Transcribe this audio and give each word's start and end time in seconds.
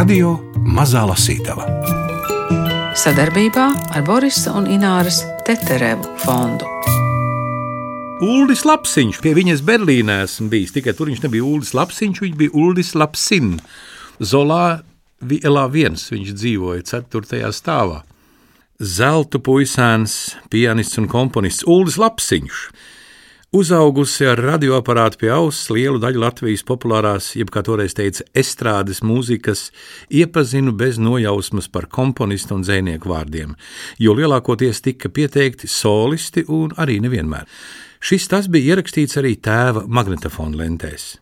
Radio 0.00 0.30
Mazā 0.64 1.02
Lasītava 1.04 1.66
sadarbībā 2.96 3.64
ar 3.92 4.04
Borisa 4.06 4.54
un 4.56 4.64
Ināras 4.72 5.18
Teterevu 5.44 6.14
fondu. 6.22 6.64
Uldis 8.24 8.62
Lapsiņš 8.64 9.18
pie 9.20 9.34
viņas 9.36 9.60
Berlīnē 9.66 10.22
esmu 10.24 10.48
bijis. 10.54 10.72
Tikai 10.72 10.94
tur 10.96 11.10
viņš 11.10 11.20
nebija 11.26 11.44
Uldis 11.44 11.74
Lapsiņš, 11.76 12.22
viņš 12.24 12.38
bija 12.40 12.54
Uldis 12.62 12.94
Lapsin. 12.96 13.58
Zolā 14.24 14.80
Vielā 15.20 15.66
viens 15.68 16.06
viņš 16.14 16.32
dzīvoja 16.32 16.86
4. 16.94 17.52
stāvā. 17.52 18.00
Zelta 18.80 19.36
puisēns, 19.36 20.38
pianists 20.48 20.96
un 21.02 21.10
komponists 21.12 21.68
Uldis 21.68 22.00
Lapsiņš 22.00 22.64
Uzaugusi 23.50 24.28
ar 24.30 24.38
radioaparātu 24.38 25.18
pie 25.18 25.30
auss, 25.34 25.64
lielu 25.74 25.98
daļu 25.98 26.20
Latvijas 26.22 26.62
populārās, 26.62 27.32
jeb 27.34 27.48
kā 27.50 27.64
toreiz 27.66 27.96
teica, 27.98 28.22
estrādes 28.30 29.00
mūzikas, 29.02 29.64
iepazinu 30.06 30.70
bez 30.70 31.00
nojausmas 31.02 31.66
par 31.66 31.88
komponistu 31.90 32.54
un 32.54 32.62
dzēnieku 32.62 33.10
vārdiem, 33.10 33.56
jo 33.98 34.14
lielākoties 34.14 34.84
tika 34.86 35.10
pieteikti 35.10 35.66
solisti 35.66 36.46
un 36.46 36.70
arī 36.78 37.00
nevienmēr. 37.02 37.50
Šis 37.98 38.30
tas 38.30 38.46
bija 38.46 38.76
ierakstīts 38.76 39.18
arī 39.18 39.34
tēva 39.42 39.82
magnetofona 39.82 40.62
lentēs. 40.62 41.16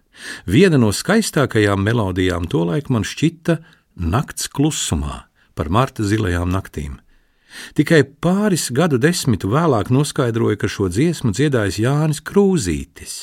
Viena 0.44 0.76
no 0.76 0.92
skaistākajām 0.92 1.80
melodijām 1.80 2.44
tolaik 2.44 2.92
man 2.92 3.08
šķita 3.08 3.56
Nakts 4.04 4.52
klusumā 4.52 5.22
par 5.56 5.72
Marta 5.72 6.04
zilajām 6.04 6.52
naktīm. 6.52 7.00
Tikai 7.74 8.02
pāris 8.04 8.68
gadu 8.74 8.98
desmitu 9.00 9.50
vēlāk 9.52 9.92
noskaidroja, 9.94 10.58
ka 10.60 10.68
šo 10.68 10.88
dziesmu 10.92 11.32
dziedājis 11.32 11.80
Jānis 11.84 12.20
Krūzītis, 12.20 13.14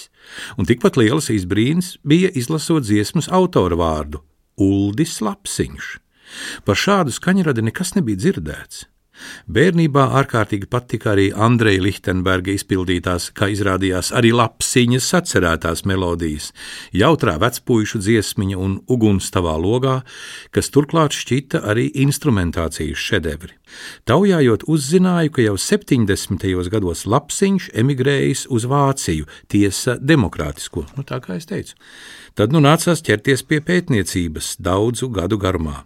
un 0.57 0.65
tikpat 0.69 0.97
lielas 0.97 1.29
izbrīns 1.33 1.95
bija 2.03 2.31
izlasot 2.33 2.87
dziesmas 2.87 3.29
autora 3.29 3.77
vārdu- 3.77 4.23
Uldis 4.69 5.21
Lapsiņš. 5.21 5.99
Par 6.65 6.75
šādu 6.75 7.13
skaņradi 7.13 7.61
nekas 7.69 7.93
nebija 7.95 8.17
dzirdēts. 8.17 8.85
Bērnībā 9.47 10.05
ārkārtīgi 10.19 10.67
patika 10.71 11.13
arī 11.13 11.29
Andreja 11.31 11.83
Lichtenberga 11.85 12.53
izpildītās, 12.55 13.29
kā 13.35 13.49
izrādījās, 13.53 14.11
arī 14.15 14.33
lapsiņas 14.35 15.09
sacerētās 15.13 15.85
melodijas, 15.89 16.51
jautrā 16.95 17.37
vecpuīšu 17.41 18.01
dziesmiņa 18.03 18.59
un 18.59 18.77
uguns 18.91 19.31
tavā 19.33 19.55
logā, 19.61 19.99
kas 20.55 20.71
turklāt 20.73 21.15
šķita 21.15 21.63
arī 21.71 21.87
instrumentācijas 22.05 22.99
šedevri. 22.99 23.55
Taujājot 24.09 24.67
uzzināju, 24.71 25.33
ka 25.35 25.47
jau 25.47 25.55
70. 25.61 26.45
gados 26.71 27.05
lapsiņš 27.09 27.71
emigrējis 27.81 28.45
uz 28.53 28.67
Vāciju, 28.69 29.27
tiesa 29.51 29.97
demokrātisko, 30.01 30.85
nu 30.97 31.07
tā 31.07 31.21
kā 31.23 31.39
es 31.39 31.49
teicu. 31.49 31.75
Tad 32.35 32.51
nu 32.51 32.61
nācās 32.63 33.03
ķerties 33.05 33.45
pie 33.47 33.61
pētniecības 33.63 34.57
daudzu 34.59 35.09
gadu 35.13 35.39
garumā. 35.41 35.83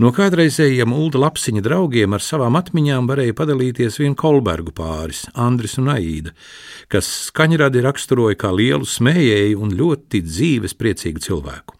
No 0.00 0.10
kādreizējiem 0.14 0.92
Ulda 0.94 1.20
Lapsiņa 1.24 1.62
draugiem 1.64 2.16
ar 2.16 2.24
savām 2.24 2.58
atmiņām 2.60 3.08
varēja 3.10 3.36
padalīties 3.38 3.98
vien 4.00 4.16
Kolbergu 4.18 4.72
pāris, 4.76 5.24
Andris 5.34 5.76
un 5.80 5.90
Aīda, 5.92 6.34
kas 6.92 7.08
skaņradi 7.28 7.82
raksturoja 7.84 8.38
kā 8.40 8.52
lielu 8.54 8.86
smējēju 8.88 9.60
un 9.60 9.74
ļoti 9.78 10.22
dzīves 10.26 10.76
priecīgu 10.80 11.22
cilvēku. 11.24 11.78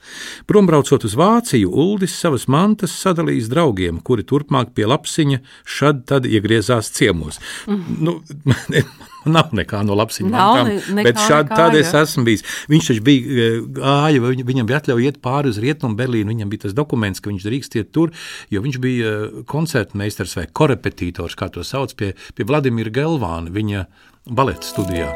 Prombraucot 0.51 1.07
uz 1.09 1.17
Vāciju, 1.19 1.71
Uldis 1.71 2.17
savas 2.17 2.47
mantas 2.51 2.95
sadalījis 3.01 3.51
draugiem, 3.53 4.01
kuri 4.05 4.27
turpmāk 4.27 4.75
pie 4.77 4.89
Lapsiņa 4.91 5.43
šad 5.65 6.05
tad 6.11 6.29
iegriezās 6.29 6.93
ciemos. 6.97 7.41
Mm. 7.67 8.01
Nu, 8.01 8.19
Nav 9.29 9.55
nekā 9.57 9.83
no 9.85 9.97
lapsiņa 9.99 10.31
mantām, 10.33 10.71
bet 11.05 11.21
šādi 11.21 11.53
tād 11.53 11.77
es 11.81 11.93
esmu 11.97 12.25
bijis. 12.29 12.45
Viņš 12.73 12.91
taču 12.93 13.05
bija 13.05 13.21
e, 13.21 13.49
gāja, 13.77 14.23
viņam 14.25 14.69
bija 14.69 14.81
atļauja 14.81 15.13
iet 15.13 15.21
pāri 15.25 15.53
uz 15.53 15.61
Rietumu 15.61 15.99
Berlīnu, 15.99 16.33
viņam 16.33 16.53
bija 16.53 16.67
tas 16.67 16.77
dokuments, 16.77 17.21
ka 17.21 17.33
viņš 17.33 17.49
drīkst 17.49 17.81
iet 17.81 17.93
tur, 17.97 18.15
jo 18.53 18.65
viņš 18.65 18.81
bija 18.81 19.15
e, 19.15 19.47
koncertmeistars 19.51 20.39
vai 20.41 20.49
korepetītors, 20.49 21.37
kā 21.37 21.51
to 21.53 21.67
sauc, 21.67 21.93
pie, 22.01 22.15
pie 22.37 22.49
Vladimira 22.49 22.93
Gelvāna, 23.01 23.53
viņa 23.53 23.89
baleta 24.31 24.73
studijā. 24.73 25.13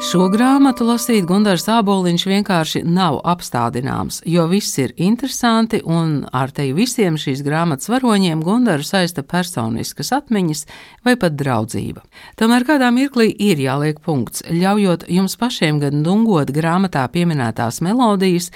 Šo 0.00 0.30
grāmatu 0.32 0.86
lasīt 0.88 1.26
Gunārs 1.28 1.66
Aboliņš 1.68 2.22
vienkārši 2.24 2.80
nav 2.88 3.18
apstādināms, 3.28 4.22
jo 4.24 4.46
viss 4.48 4.78
ir 4.80 4.94
interesanti, 4.96 5.82
un 5.84 6.22
ar 6.32 6.48
teju 6.56 6.78
visiem 6.78 7.18
šīs 7.20 7.42
grāmatas 7.44 7.90
varoņiem 7.92 8.40
Gunāru 8.40 8.86
saista 8.86 9.20
personiskas 9.20 10.08
atmiņas 10.16 10.64
vai 11.04 11.18
pat 11.20 11.36
draudzība. 11.36 12.00
Tomēr 12.40 12.64
kādā 12.64 12.88
mirklī 12.96 13.28
ir 13.44 13.60
jāliek 13.60 14.00
punkts, 14.00 14.46
ļaujot 14.48 15.04
jums 15.12 15.36
pašiem 15.36 15.82
gan 15.84 16.00
dungot 16.06 16.48
grāmatā 16.48 17.04
pieminētās 17.12 17.82
melodijas, 17.84 18.48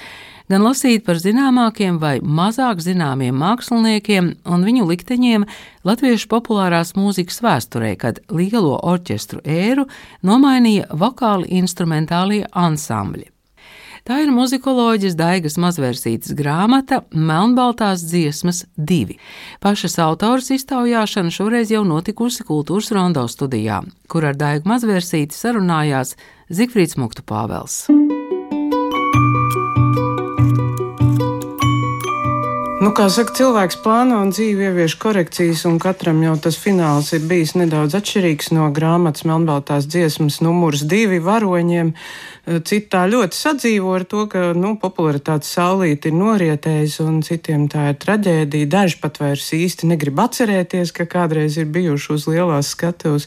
gan 0.51 0.65
lasīt 0.65 1.05
par 1.05 1.19
zināmākiem 1.21 1.99
vai 2.01 2.17
mazāk 2.21 2.81
zināmiem 2.85 3.35
māksliniekiem 3.41 4.33
un 4.45 4.65
viņu 4.67 4.87
likteņiem 4.89 5.45
latviešu 5.87 6.31
populārās 6.31 6.95
mūzikas 6.97 7.41
vēsturē, 7.45 7.93
kad 8.01 8.19
lielo 8.31 8.79
orķestru 8.81 9.43
ēru 9.45 9.87
nomainīja 10.25 10.89
vokāli 10.93 11.49
instrumentālie 11.61 12.43
ansambļi. 12.51 13.31
Tā 14.05 14.19
ir 14.21 14.29
muzikoloģijas 14.29 15.15
Daigas 15.17 15.55
mazvērsītas 15.57 16.35
grāmata 16.37 16.99
Melnbaltās 17.09 18.03
dziesmas 18.05 18.61
divi. 18.77 19.17
Pašas 19.65 19.97
autors 20.03 20.51
iztaujāšana 20.53 21.33
šoreiz 21.33 21.73
jau 21.73 21.81
notikusi 21.89 22.45
kultūras 22.45 22.91
rondo 22.93 23.25
studijā, 23.25 23.81
kur 24.05 24.29
ar 24.29 24.37
Daigu 24.37 24.69
mazvērsīti 24.69 25.33
sarunājās 25.33 26.13
Zikfrīds 26.53 27.01
Muktu 27.01 27.25
Pāvels. 27.25 27.87
Nu, 32.85 32.91
kā 32.93 33.07
saka, 33.09 33.33
cilvēks 33.33 33.79
plāno 33.81 34.19
un 34.21 34.29
dzīvi 34.29 34.67
ievieš 34.67 34.93
korekcijas, 35.01 35.63
un 35.65 35.79
katram 35.81 36.19
jau 36.21 36.35
tas 36.37 36.59
fināls 36.61 37.07
ir 37.17 37.23
bijis 37.25 37.55
nedaudz 37.57 37.95
atšķirīgs 37.97 38.51
no 38.53 38.67
grāmatas 38.75 39.25
Melnbaltās 39.25 39.87
dziesmas 39.89 40.37
numurs 40.45 40.83
divi 40.85 41.17
varoņiem. 41.17 41.95
Citā 42.45 43.07
ļoti 43.09 43.33
sadzīvo 43.33 43.95
ar 43.97 44.03
to, 44.05 44.27
ka 44.29 44.51
nu, 44.53 44.75
popularitātes 44.77 45.49
saulīte 45.55 46.11
ir 46.11 46.17
norietējusi, 46.19 47.01
un 47.01 47.23
citiem 47.25 47.63
tā 47.73 47.87
ir 47.89 47.97
traģēdija. 48.03 48.69
Daži 48.69 48.99
pat 49.01 49.17
vairs 49.17 49.47
īsti 49.57 49.89
negrib 49.89 50.21
atcerēties, 50.21 50.93
ka 50.93 51.07
kādreiz 51.09 51.57
ir 51.57 51.71
bijuši 51.73 52.13
uz 52.13 52.27
lielās 52.29 52.69
skatuves. 52.75 53.25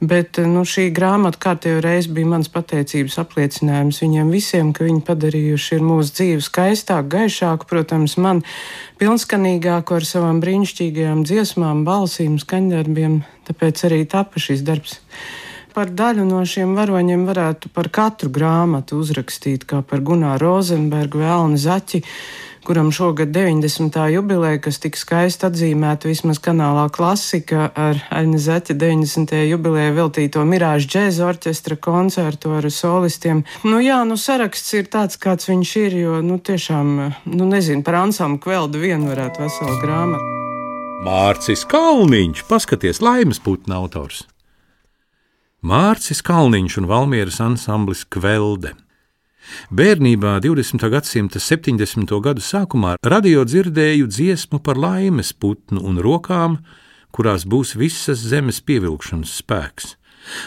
Bet 0.00 0.40
nu, 0.40 0.64
šī 0.68 0.88
grāmata 0.96 1.40
kārtējo 1.40 1.82
reizi 1.84 2.12
bija 2.16 2.32
mans 2.32 2.48
pateicības 2.52 3.16
apliecinājums 3.20 4.00
viņiem 4.02 4.32
visiem, 4.32 4.72
ka 4.76 4.84
viņi 4.88 5.04
padarījuši 5.04 5.80
mūsu 5.84 6.16
dzīvi 6.18 6.44
skaistāku, 6.44 7.12
gaišāku, 7.12 7.68
protams, 7.68 8.16
man 8.20 8.44
pilnskanīgāku 9.00 9.96
ar 9.96 10.08
savām 10.08 10.40
brīnišķīgajām 10.44 11.24
dziesmām, 11.28 11.84
balsīm, 11.88 12.36
skaņdarbiem. 12.40 13.20
Tāpēc 13.48 13.84
arī 13.88 14.04
tapa 14.08 14.40
šis 14.40 14.64
darbs 14.64 15.00
par 15.76 15.92
daļu 15.92 16.24
no 16.24 16.40
šiem 16.48 16.72
varoņiem 16.78 17.26
varētu 17.28 17.68
par 17.76 17.90
katru 17.92 18.32
grāmatu 18.32 18.96
uzrakstīt, 19.02 19.68
kā 19.68 19.82
par 19.84 20.00
Gunāru 20.00 20.46
Rozenbergu, 20.46 21.20
Vēlnu 21.20 21.60
Zaķi, 21.60 22.00
kuram 22.66 22.88
šogad 22.94 23.28
90. 23.34 23.98
jubileja, 24.14 24.58
kas 24.64 24.80
tika 24.82 24.98
skaisti 24.98 25.44
atzīmēta 25.46 26.08
vismaz 26.08 26.40
kanālā 26.42 26.86
klasika 26.94 27.68
ar 27.76 28.00
Aļņa 28.08 28.40
Zaķa 28.46 28.76
90. 28.80 29.36
jubileja 29.50 29.92
veltīto 29.98 30.44
Mirāžu 30.48 30.88
džēza 30.94 31.26
orķestra 31.28 31.76
koncertu 31.76 32.54
ar 32.56 32.70
solistiem. 32.72 33.44
Nu 33.68 33.82
jā, 33.84 34.00
nu 34.08 34.16
saraksts 34.16 34.78
ir 34.78 34.88
tāds, 34.92 35.20
kāds 35.20 35.50
viņš 35.50 35.74
ir, 35.82 35.98
jo, 36.06 36.20
nu 36.24 36.40
tiešām, 36.40 36.94
nu 37.36 37.50
nezinu, 37.50 37.84
par 37.86 38.00
ansamblu 38.06 38.40
kveldu 38.48 38.80
vien 38.86 39.04
varētu 39.10 39.44
veselu 39.44 39.76
grāmatu. 39.84 40.32
Mārcis 41.06 41.66
Kalniņš, 41.68 42.46
paskaties, 42.48 43.04
laimes 43.04 43.38
putna 43.44 43.76
autors. 43.82 44.24
Mārcis 45.66 46.20
Kalniņš 46.22 46.76
un 46.78 46.84
Valmieras 46.86 47.40
ansamblis 47.42 48.04
Kvelde. 48.12 48.76
Bērnībā, 49.74 50.36
20. 50.44 50.84
gadsimta 50.92 51.40
70. 51.42 52.12
gadu 52.22 52.44
sākumā, 52.44 52.92
radio 53.02 53.42
dzirdēju 53.42 54.06
dziesmu 54.06 54.60
par 54.62 54.78
laimes 54.78 55.32
putnu 55.34 55.82
un 55.82 55.98
rokām, 56.04 56.60
kurās 57.10 57.48
būs 57.50 57.74
visas 57.80 58.22
zemes 58.30 58.60
pievilkšanas 58.62 59.32
spēks. 59.40 59.96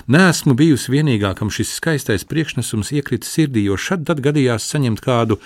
Nesmu 0.08 0.56
bijusi 0.56 0.96
vienīgā, 0.96 1.34
kam 1.36 1.52
šis 1.52 1.76
skaistais 1.82 2.24
priekšnesums 2.30 2.94
iekrita 2.96 3.28
sirdī, 3.28 3.66
jo 3.68 3.76
šad 3.76 4.08
tad 4.08 4.24
gadījās 4.24 4.72
saņemt 4.72 5.04
kādu 5.04 5.42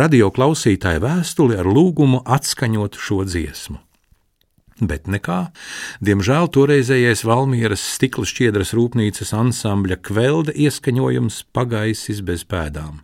radio 0.00 0.32
klausītāju 0.32 1.04
vēstuli 1.04 1.60
ar 1.60 1.68
lūgumu 1.68 2.24
atskaņot 2.24 2.96
šo 2.96 3.24
dziesmu. 3.28 3.82
Bet 4.80 5.10
nekā. 5.12 5.50
Diemžēl 6.00 6.48
toreizējais 6.54 7.24
Valmieras 7.28 7.82
stikla 7.96 8.24
šķiedras 8.28 8.72
rūpnīcas 8.76 9.34
ansambļa 9.36 10.00
kvelde 10.00 10.54
ieskaņojums 10.56 11.42
pagaisis 11.52 12.22
bez 12.24 12.46
pēdām. 12.48 13.02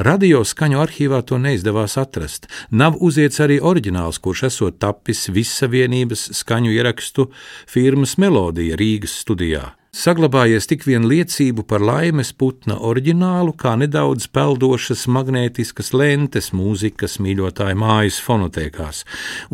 Radio 0.00 0.40
skaņu 0.48 0.80
arhīvā 0.80 1.20
to 1.28 1.36
neizdevās 1.38 1.98
atrast. 2.00 2.48
Nav 2.72 2.96
uziets 3.04 3.42
arī 3.44 3.60
oriģināls, 3.60 4.18
kurš 4.24 4.46
esot 4.48 4.80
tapis 4.80 5.28
Vissavienības 5.28 6.30
skaņu 6.40 6.72
ierakstu 6.72 7.28
firmas 7.68 8.16
Melodija 8.18 8.80
Rīgas 8.80 9.20
studijā. 9.20 9.74
Saglabājies 9.94 10.66
tik 10.66 10.82
vien 10.88 11.04
liecību 11.06 11.62
par 11.70 11.82
laimes 11.84 12.32
putna 12.34 12.74
oriģinālu, 12.82 13.52
kā 13.54 13.76
nedaudz 13.78 14.26
peldošas 14.34 15.04
magnētiskas 15.06 15.92
lentes 15.94 16.50
mūzikas 16.56 17.20
mīļotāju 17.22 17.78
mājas 17.78 18.18
fonotēkās, 18.24 19.04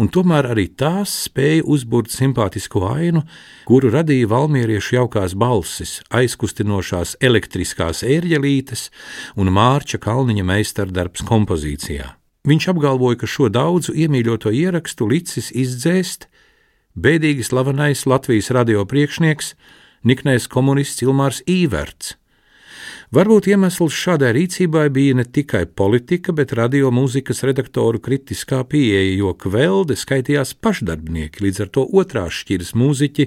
un 0.01 0.09
tomēr 0.09 0.49
arī 0.55 0.67
tās 0.81 1.13
spēja 1.27 1.67
uzbūrt 1.69 2.13
simpātisku 2.15 2.83
ainu, 2.89 3.23
kuru 3.69 3.93
radīja 3.93 4.31
valmieriešu 4.33 4.97
jaukās 4.97 5.37
balsis, 5.37 5.99
aizkustinošās 6.09 7.19
elektriskās 7.21 8.01
ērģelītes 8.07 8.89
un 9.37 9.53
Mārča 9.53 10.01
Kalniņa 10.01 10.47
meistardarbs 10.55 11.27
kompozīcijā. 11.29 12.15
Viņš 12.49 12.71
apgalvoja, 12.73 13.19
ka 13.21 13.29
šo 13.29 13.51
daudzu 13.53 13.93
iemīļoto 13.93 14.55
ierakstu 14.57 15.11
licis 15.11 15.51
izdzēst 15.53 16.31
bēdīgi 16.97 17.45
slavenais 17.45 18.07
Latvijas 18.09 18.49
radio 18.57 18.87
priekšnieks 18.89 19.53
niknais 20.05 20.49
komunists 20.51 21.05
Ilmārs 21.05 21.45
Īverts. 21.49 22.17
Varbūt 23.11 23.49
iemesls 23.51 23.91
šādai 23.99 24.29
rīcībai 24.37 24.85
bija 24.95 25.17
ne 25.19 25.25
tikai 25.27 25.65
politika, 25.67 26.31
bet 26.31 26.55
radiomūzikas 26.55 27.43
redaktoru 27.43 27.99
kritiskā 27.99 28.63
pieeja, 28.71 29.19
jo 29.19 29.35
kvelde 29.35 29.99
skaitījās 29.99 30.55
pašdarbnieki, 30.63 31.43
līdz 31.43 31.59
ar 31.65 31.69
to 31.75 31.83
otrās 31.91 32.31
šķiras 32.39 32.71
mūziķi, 32.79 33.27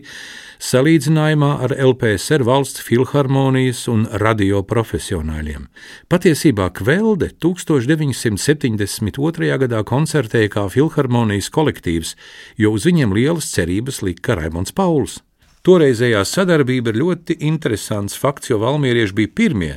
salīdzinājumā 0.70 1.50
ar 1.68 1.76
LPSR 1.90 2.48
valsts 2.48 2.80
filharmonijas 2.88 3.84
un 3.92 4.08
radio 4.24 4.64
profesionāļiem. 4.64 5.68
Patiesībā 6.08 6.72
kvelde 6.80 7.36
1972. 7.44 9.52
gadā 9.66 9.84
koncertēja 9.84 10.48
kā 10.56 10.64
filharmonijas 10.72 11.52
kolektīvs, 11.52 12.16
jo 12.56 12.72
uz 12.72 12.88
viņiem 12.88 13.12
lielas 13.20 13.52
cerības 13.52 14.00
lika 14.08 14.40
Raimons 14.40 14.72
Pauls. 14.72 15.20
Toreizējā 15.64 16.26
sadarbība 16.28 16.92
ir 16.92 16.98
ļoti 17.00 17.38
interesants 17.48 18.18
fakts, 18.20 18.50
jo 18.52 18.58
valmierieši 18.60 19.16
bija 19.16 19.30
pirmie, 19.32 19.76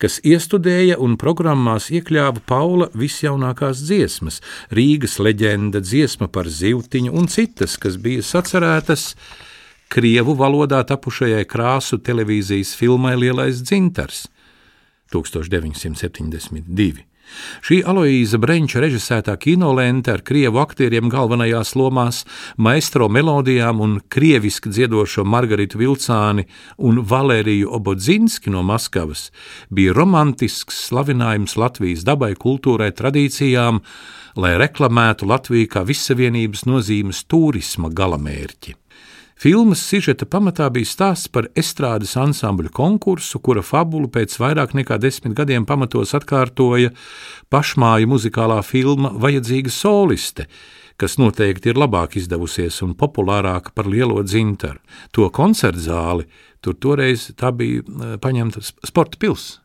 kas 0.00 0.14
iestudēja 0.24 0.96
un 1.04 1.18
programmās 1.20 1.90
iekļāva 1.92 2.40
Paula 2.48 2.86
visjaunākās 2.96 3.82
dziesmas, 3.84 4.40
Rīgas 4.72 5.18
leģenda, 5.20 5.82
dziesma 5.84 6.30
par 6.32 6.48
zivtiņu 6.48 7.12
un 7.12 7.28
citas, 7.28 7.76
kas 7.76 7.98
bija 8.00 8.24
sacerētas 8.24 9.10
Krievu 9.92 10.32
valodā 10.40 10.80
tapušajai 10.88 11.44
krāsu 11.52 12.00
televīzijas 12.00 12.72
filmai 12.80 13.12
Lielais 13.20 13.60
dzintars 13.60 14.24
1972. 15.12 17.04
Šī 17.66 17.80
Aloīza 17.86 18.38
Brenča 18.42 18.80
režisētā 18.84 19.34
kinolente 19.42 20.12
ar 20.14 20.22
krievu 20.26 20.60
aktieriem 20.62 21.10
galvenajās 21.12 21.74
lomās, 21.78 22.22
maestro 22.56 23.08
melodijām 23.12 23.82
un 23.84 23.98
krieviski 24.12 24.70
dziedošo 24.72 25.24
Margaritu 25.26 25.80
Vilcāni 25.80 26.46
un 26.78 27.02
Valēriju 27.02 27.72
Obodzinski 27.78 28.52
no 28.54 28.62
Maskavas 28.66 29.30
bija 29.70 29.96
romantisks 29.96 30.86
slavinājums 30.88 31.56
Latvijas 31.60 32.06
dabai, 32.06 32.34
kultūrai, 32.38 32.92
tradīcijām, 32.96 33.82
lai 34.40 34.56
reklamētu 34.60 35.28
Latviju 35.28 35.70
kā 35.76 35.84
visavienības 35.88 36.66
nozīmes 36.68 37.24
turisma 37.30 37.90
galamērķi. 37.92 38.76
Filmas 39.36 39.82
sižeta 39.84 40.24
pamatā 40.24 40.70
bija 40.72 40.88
stāsts 40.88 41.28
par 41.28 41.50
estrādes 41.60 42.14
ansambļu 42.16 42.70
konkursu, 42.72 43.36
kura 43.44 43.60
fabulu 43.60 44.08
pēc 44.08 44.38
vairāk 44.40 44.72
nekā 44.78 44.96
desmit 44.96 45.34
gadiem 45.36 45.66
pamatos 45.68 46.14
atkārtoja 46.16 46.94
pašmāju 47.52 48.08
muzikālā 48.14 48.62
filma 48.64 49.10
Vajadzīga 49.12 49.72
soliste, 49.72 50.46
kas 50.96 51.18
noteikti 51.20 51.68
ir 51.68 51.80
labāk 51.82 52.16
izdevusies 52.16 52.80
un 52.86 52.94
populārāka 52.96 53.74
par 53.76 53.90
lielo 53.92 54.22
dzintaru. 54.24 54.80
To 55.12 55.28
koncertu 55.28 55.84
zāli 55.84 56.24
tur 56.64 56.78
toreiz 56.80 57.28
tā 57.36 57.52
bija 57.52 57.84
eh, 57.84 58.16
paņemta 58.16 58.64
sporta 58.64 59.20
pilsēta. 59.20 59.60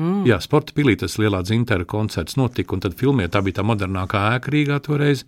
Mm. 0.00 0.22
Jā, 0.24 0.38
sporta 0.40 0.72
pilī 0.72 0.94
tas 0.96 1.18
lielā 1.20 1.42
dzintara 1.44 1.84
koncerts 1.84 2.38
notika, 2.40 2.72
un 2.72 2.80
tad 2.80 2.96
filmē 2.96 3.26
tā 3.28 3.42
bija 3.44 3.60
tā 3.60 3.66
modernākā 3.68 4.22
ēka 4.38 4.54
Rīgā 4.54 4.80
toreiz. 4.88 5.26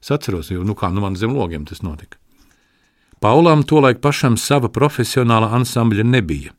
Es 0.00 0.08
atceros, 0.16 0.48
jo 0.48 0.64
nu 0.64 0.72
kā 0.72 0.88
nu 0.88 1.04
man 1.04 1.20
zem 1.20 1.36
logiem 1.36 1.68
tas 1.68 1.84
notika. 1.84 2.16
Paulam 3.20 3.60
tolaik 3.68 3.98
pašam 4.00 4.38
sava 4.40 4.70
profesionāla 4.72 5.50
ansambļa 5.58 6.04
nebija. 6.08 6.54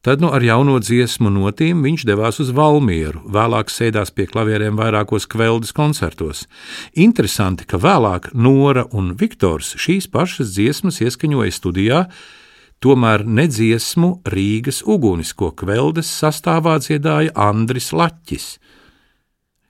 Tad 0.00 0.22
nu 0.24 0.30
ar 0.32 0.40
jauno 0.40 0.78
dziesmu 0.80 1.28
notīm 1.28 1.82
viņš 1.84 2.06
devās 2.08 2.38
uz 2.40 2.54
Valmieru, 2.56 3.20
vēlāk 3.28 3.68
sēdās 3.68 4.08
pie 4.16 4.24
klavierēm 4.30 4.78
vairākos 4.80 5.28
kveldes 5.28 5.74
koncertos. 5.76 6.46
Interesanti, 6.96 7.66
ka 7.68 7.76
vēlāk 7.76 8.30
Nora 8.32 8.86
un 8.96 9.12
Viktors 9.20 9.74
šīs 9.76 10.08
pašas 10.08 10.54
dziesmas 10.54 11.02
ieskaņoja 11.04 11.52
studijā, 11.52 12.00
tomēr 12.80 13.26
nedziesmu 13.28 14.22
Rīgas 14.24 14.80
ugunisko 14.88 15.52
kveldes 15.52 16.08
sastāvā 16.08 16.78
dziedāja 16.80 17.36
Andris 17.36 17.92
Laķis. 17.92 18.54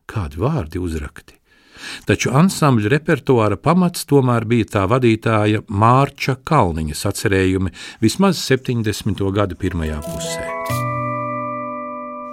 Kādi 0.06 0.38
vārdi 0.46 0.78
uzrakti? 0.78 1.39
Taču 2.08 2.34
ansambļa 2.36 2.92
repertuāra 2.96 3.58
pamats 3.60 4.06
tomēr 4.10 4.46
bija 4.50 4.70
tā 4.76 4.86
vadītāja 4.90 5.64
Mārča 5.68 6.38
Kalniņa 6.44 6.98
sacerējumi 7.04 7.74
vismaz 8.02 8.42
70. 8.50 9.26
gadu 9.34 9.58
pirmajā 9.60 10.00
pusē. 10.06 10.88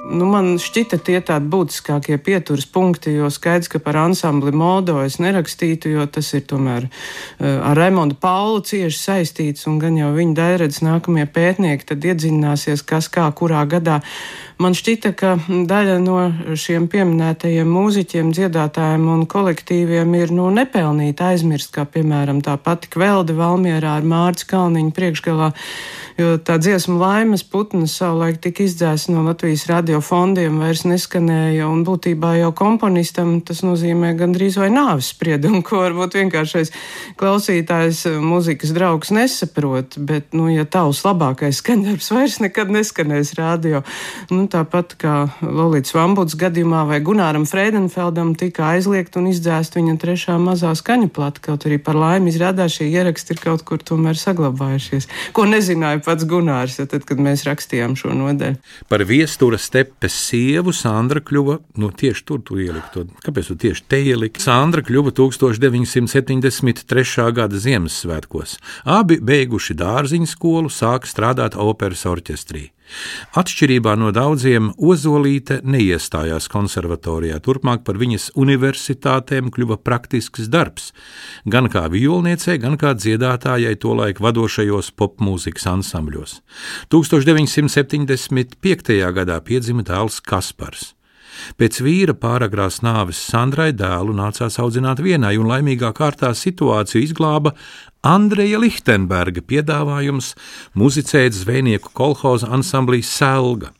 Nu, 0.07 0.23
man 0.31 0.53
šķita 0.61 1.01
tie 1.03 1.17
tādi 1.25 1.49
būtiskākie 1.51 2.15
pieturas 2.23 2.63
punkti, 2.71 3.11
jo 3.17 3.27
skaidrs, 3.33 3.67
ka 3.71 3.81
par 3.83 3.97
ansambli 3.99 4.53
modo 4.55 5.01
es 5.03 5.17
nerakstītu, 5.19 5.91
jo 5.97 6.05
tas 6.07 6.29
ir 6.37 6.45
tomēr 6.47 6.87
uh, 6.87 7.57
ar 7.67 7.75
Raimondu 7.75 8.15
Paulu 8.21 8.61
cieši 8.69 9.01
saistīts, 9.01 9.67
un 9.67 9.81
gan 9.83 9.99
jau 9.99 10.13
viņa 10.15 10.37
dairedz 10.37 10.79
nākamie 10.85 11.27
pētnieki 11.27 11.89
tad 11.91 12.07
iedziļināsies, 12.07 12.85
kas 12.87 13.11
kā 13.11 13.27
kurā 13.35 13.65
gadā 13.67 13.99
Man 14.57 14.73
šķita, 14.73 15.11
ka 15.13 15.35
daļa 15.69 15.99
no 16.01 16.17
šiem 16.57 16.87
pieminētajiem 16.89 17.67
mūziķiem, 17.69 18.31
dziedātājiem 18.33 19.03
un 19.13 19.25
kolektīviem 19.29 20.15
ir 20.17 20.33
nu, 20.33 20.47
nepelnīti 20.49 21.21
aizmirst, 21.21 21.69
kā 21.75 21.85
piemēram 21.85 22.41
tā 22.41 22.55
pati 22.57 22.89
Kvelde 22.89 23.35
Valmierā 23.37 23.99
ar 23.99 24.07
Mārcis 24.07 24.47
Kalniņu 24.49 24.93
priekšgalā, 24.97 25.51
jo 26.17 26.31
tā 26.41 26.55
dziesma 26.57 26.97
laimes 26.97 27.43
putnas 27.45 27.93
savulaik 27.99 28.39
tika 28.41 28.65
izdzēsta 28.65 29.13
no 29.13 29.27
Latvijas 29.27 29.67
radio 29.69 29.99
fondiem, 30.01 30.57
vairs 30.63 30.87
neskanēja, 30.89 31.69
un 31.69 31.85
būtībā 31.85 32.33
jau 32.39 32.49
komponistam 32.57 33.37
tas 33.45 33.61
nozīmē 33.61 34.15
gandrīz 34.17 34.57
vai 34.57 34.71
nāvis 34.73 35.11
spriedumu, 35.13 35.61
ko 35.61 35.83
varbūt 35.83 36.17
vienkāršais 36.17 36.73
klausītājs 37.21 38.07
mūzikas 38.25 38.73
draugs 38.73 39.13
nesaprot, 39.13 39.99
bet, 40.01 40.33
nu, 40.33 40.49
ja 40.49 40.65
tavs 40.65 41.05
labākais 41.05 41.61
skaņdarbs 41.61 42.11
vairs 42.17 42.41
nekad 42.47 42.73
neskanēs 42.73 43.35
radio, 43.37 43.85
Nu, 44.33 44.46
tāpat 44.51 44.95
kā 45.01 45.15
Lorijas 45.41 45.93
Vambuds 45.95 46.35
gadījumā 46.39 46.83
vai 46.89 46.99
Gunāram 47.05 47.45
Freidenfeldam 47.49 48.33
tika 48.39 48.61
aizliegt 48.73 49.17
un 49.19 49.29
izdzēst 49.31 49.77
viņa 49.77 49.95
trešā 50.01 50.37
mazā 50.41 50.71
skaņa 50.77 51.09
plata, 51.13 51.43
kaut 51.49 51.61
arī 51.67 51.77
par 51.83 51.95
laimi 51.99 52.31
izrādās 52.31 52.77
šie 52.77 52.85
ieraksti 52.91 53.35
ir 53.35 53.39
kaut 53.43 53.61
kur 53.67 53.81
tomēr 53.83 54.15
saglabājušies, 54.19 55.09
ko 55.35 55.41
nezināja 55.49 55.99
pats 56.05 56.27
Gunārs, 56.29 56.79
ja 56.81 56.85
tad, 56.89 57.01
kad 57.09 57.17
mēs 57.21 57.45
rakstījām 57.47 57.97
šo 57.99 58.09
nodeļu. 58.17 58.57
Par 58.91 59.01
viestura 59.07 59.57
stepes 59.61 60.15
sievu 60.29 60.71
Sandra 60.75 61.21
kļuva, 61.23 61.55
nu 61.81 61.87
tieši 61.91 62.25
tur 62.27 62.39
tu 62.45 62.53
ielikt 62.61 62.89
to, 62.95 63.01
kāpēc 63.25 63.51
tu 63.51 63.59
tieši 63.67 63.81
te 63.89 64.01
ielikt? 64.03 64.41
Sandra 64.43 64.81
kļuva 64.85 65.09
1973. 65.17 67.27
gada 67.35 67.55
Ziemassvētkos. 67.67 68.57
Abi 68.97 69.19
beiguši 69.19 69.77
dārziņu 69.77 70.31
skolu, 70.31 70.73
sāka 70.73 71.09
strādāt 71.09 71.57
operas 71.59 72.05
orķestrī. 72.09 72.69
Atšķirībā 73.37 73.95
no 73.99 74.11
daudziem, 74.15 74.71
Ozolīte 74.77 75.61
neiestājās 75.67 76.47
konservatorijā. 76.51 77.39
Turpmāk 77.43 77.83
par 77.87 77.95
viņas 78.01 78.31
universitātēm 78.39 79.51
kļuva 79.53 79.77
praktisks 79.83 80.47
darbs, 80.51 80.85
gan 81.45 81.65
kā 81.73 81.83
violniecei, 81.93 82.57
gan 82.63 82.75
kā 82.79 82.89
dziedātājai 82.97 83.75
tolaik 83.81 84.17
vadošajos 84.23 84.87
popmūzikas 84.97 85.65
ansambļos. 85.73 86.31
1975. 86.93 89.01
gadā 89.17 89.37
piedzima 89.43 89.81
dēls 89.87 90.17
Kaspars. 90.23 90.83
Pēc 91.57 91.79
vīra 91.85 92.15
pāragrās 92.17 92.81
nāves 92.85 93.19
Sandrai 93.29 93.71
dēlu 93.77 94.15
nācās 94.17 94.57
audzināt 94.61 95.01
vienai, 95.03 95.35
un 95.39 95.49
laimīgā 95.51 95.91
kārtā 95.97 96.33
situāciju 96.35 97.03
izglāba 97.03 97.53
Andreja 98.05 98.59
Lichtenberga 98.61 99.41
piedāvājums 99.41 100.35
muzicēt 100.77 101.33
zvejnieku 101.33 101.89
kolhoza 101.97 102.49
ansamblī 102.53 103.01
Selga. 103.01 103.71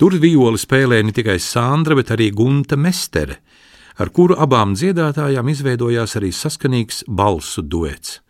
Tur 0.00 0.16
violi 0.16 0.56
spēlēja 0.58 1.04
ne 1.04 1.12
tikai 1.12 1.36
Sandra, 1.42 1.94
bet 1.98 2.10
arī 2.14 2.30
Gunta 2.32 2.78
Mestere, 2.80 3.42
ar 4.00 4.08
kuru 4.14 4.38
abām 4.40 4.72
dziedātājām 4.78 5.50
izveidojās 5.52 6.16
arī 6.16 6.32
saskanīgs 6.32 7.04
balsu 7.06 7.62
duets. 7.62 8.20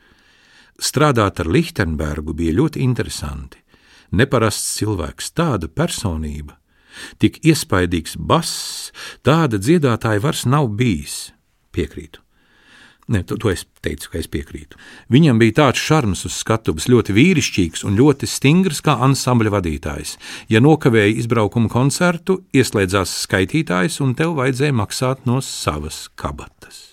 Strādāt 0.78 1.40
ar 1.42 1.50
Lichtenbergu 1.50 2.34
bija 2.34 2.56
ļoti 2.58 2.82
interesanti. 2.82 3.62
Neparasts 4.18 4.78
cilvēks, 4.78 5.34
tāda 5.36 5.68
personība, 5.68 6.56
tik 7.18 7.38
iespaidīgs 7.44 8.16
bass, 8.16 8.90
tāda 9.22 9.60
dziedātāja 9.60 10.22
vairs 10.24 10.46
nav 10.46 10.70
bijis. 10.78 11.28
Piekrītu. 11.74 12.24
Ne, 13.08 13.22
to, 13.24 13.38
to 13.40 13.48
es 13.48 13.64
teicu, 13.80 14.10
ka 14.12 14.18
es 14.20 14.28
piekrītu. 14.28 14.76
Viņam 15.12 15.38
bija 15.40 15.56
tāds 15.62 15.80
šarms 15.80 16.26
uz 16.28 16.34
skatuves, 16.42 16.90
ļoti 16.92 17.14
vīrišķīgs 17.16 17.86
un 17.88 17.96
ļoti 17.96 18.28
stingrs 18.28 18.82
kā 18.84 18.98
ansambļa 19.06 19.54
vadītājs. 19.56 20.18
Ja 20.52 20.60
nokavēja 20.64 21.16
izbraukuma 21.22 21.72
koncertu, 21.72 22.42
ieslēdzās 22.52 23.16
skaitītājs 23.24 24.02
un 24.04 24.12
tev 24.18 24.36
vajadzēja 24.42 24.76
maksāt 24.76 25.24
no 25.28 25.40
savas 25.44 26.06
kabatas. 26.20 26.87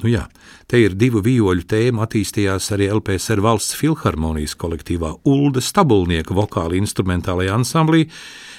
Nu 0.00 0.08
jā, 0.08 0.22
te 0.70 0.78
ir 0.80 0.94
divu 0.96 1.20
vijoļu 1.24 1.66
tēma 1.68 2.06
attīstījās 2.06 2.70
arī 2.72 2.86
LPSR 2.94 3.42
valsts 3.44 3.76
filharmonijas 3.76 4.54
kolektīvā 4.56 5.10
Ulda 5.28 5.60
Stabulnieka 5.60 6.32
vokāla 6.36 6.78
instrumentālajā 6.78 7.58
ansamblī, 7.58 8.06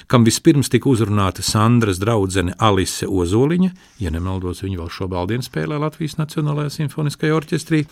kam 0.06 0.22
vispirms 0.26 0.70
tika 0.70 0.90
uzrunāta 0.92 1.42
Sandras 1.42 1.98
draudzene 1.98 2.54
Alise 2.62 3.08
Ozoliņa, 3.10 3.72
ja 4.04 4.12
nemaldos, 4.14 4.62
viņa 4.62 4.84
vēl 4.84 4.92
šo 4.94 5.08
baldienu 5.10 5.42
spēlē 5.42 5.80
Latvijas 5.82 6.18
Nacionālajā 6.20 6.76
simfoniskajā 6.78 7.38
orķestrī, 7.40 7.86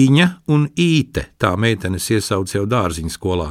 Iņa 0.00 0.26
un 0.54 0.68
Īte, 0.78 1.32
tā 1.34 1.50
meitenes 1.58 2.04
iesauc 2.14 2.52
jau 2.54 2.62
dārziņu 2.70 3.10
skolā, 3.10 3.48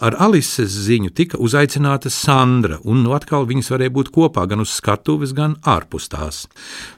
Ar 0.00 0.14
Alises 0.16 0.72
ziņu 0.86 1.10
tika 1.12 1.36
uzaicināta 1.44 2.08
Sandra, 2.08 2.78
un 2.88 3.02
nu 3.04 3.12
atkal 3.12 3.44
viņas 3.44 3.68
varēja 3.74 3.92
būt 3.92 4.08
kopā 4.14 4.46
gan 4.48 4.62
uz 4.62 4.72
skatuves, 4.72 5.34
gan 5.36 5.58
ārpus 5.68 6.06
tās. 6.08 6.38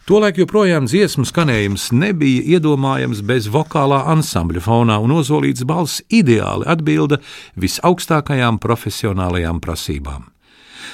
Tolaik 0.07 0.37
joprojām 0.39 0.87
dziesmu 0.87 1.25
skanējums 1.27 1.89
nebija 1.99 2.45
iedomājams 2.55 3.25
bez 3.27 3.49
vokālā 3.51 4.05
ansambļa 4.13 4.63
fonā, 4.63 5.01
un 5.03 5.17
ozolīts 5.17 5.67
balss 5.67 6.05
ideāli 6.15 6.69
atbilda 6.71 7.19
visaugstākajām 7.59 8.61
profesionālajām 8.63 9.59
prasībām. 9.65 10.29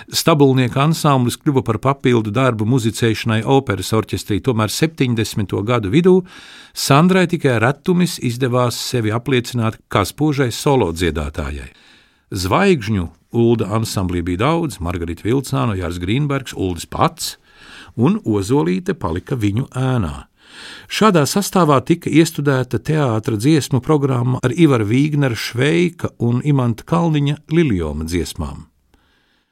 Stabulnieka 0.08 0.80
ansamblis 0.86 1.36
kļuva 1.42 1.60
par 1.66 1.76
papildu 1.84 2.32
darbu 2.32 2.64
muzicēšanai 2.72 3.42
operas 3.44 3.92
orķestrī, 3.92 4.38
tomēr 4.44 4.72
70. 4.72 5.52
gadu 5.68 5.92
vidū 5.92 6.14
Sandrai 6.72 7.26
tikai 7.28 7.58
retumis 7.60 8.16
izdevās 8.24 8.80
sevi 8.80 9.12
apliecināt 9.12 9.76
kā 9.92 10.06
spožai 10.08 10.48
solo 10.54 10.88
dziedātājai. 10.96 11.68
Zvaigžņu 12.28 13.08
Ulda 13.32 13.70
ansamblī 13.72 14.20
bija 14.24 14.44
daudz, 14.44 14.78
Margarita 14.84 15.24
Vilcāna, 15.24 15.76
Jārs 15.78 16.00
Grīnbergs, 16.00 16.52
Uldis 16.56 16.84
pats, 16.88 17.36
un 17.96 18.18
Ozolīte 18.24 18.92
palika 18.94 19.36
viņu 19.36 19.68
ēnā. 19.76 20.28
Šādā 20.88 21.22
sastāvā 21.28 21.78
tika 21.84 22.10
iestudēta 22.10 22.80
teātras 22.80 23.40
dziesmu 23.40 23.80
programma 23.84 24.40
ar 24.44 24.52
Ivaru 24.52 24.88
Vīgneru 24.88 25.36
Šveika 25.36 26.12
un 26.24 26.40
Imanta 26.44 26.84
Kalniņa 26.88 27.38
Liljoma 27.52 28.08
dziesmām. 28.08 28.66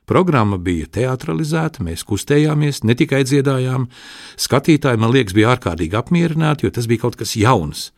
Programma 0.06 0.59
bija 0.62 0.87
teatralizēta, 0.87 1.83
mēs 1.83 2.04
kustējāmies, 2.06 2.85
ne 2.87 2.95
tikai 2.95 3.25
dziedājām. 3.26 3.88
Skatītāji, 4.38 5.00
man 5.02 5.11
liekas, 5.16 5.35
bija 5.35 5.56
ārkārtīgi 5.56 5.99
apmierināti, 5.99 6.66
jo 6.66 6.76
tas 6.76 6.87
bija 6.87 7.02
kaut 7.02 7.18
kas 7.18 7.35
jauns. 7.40 7.90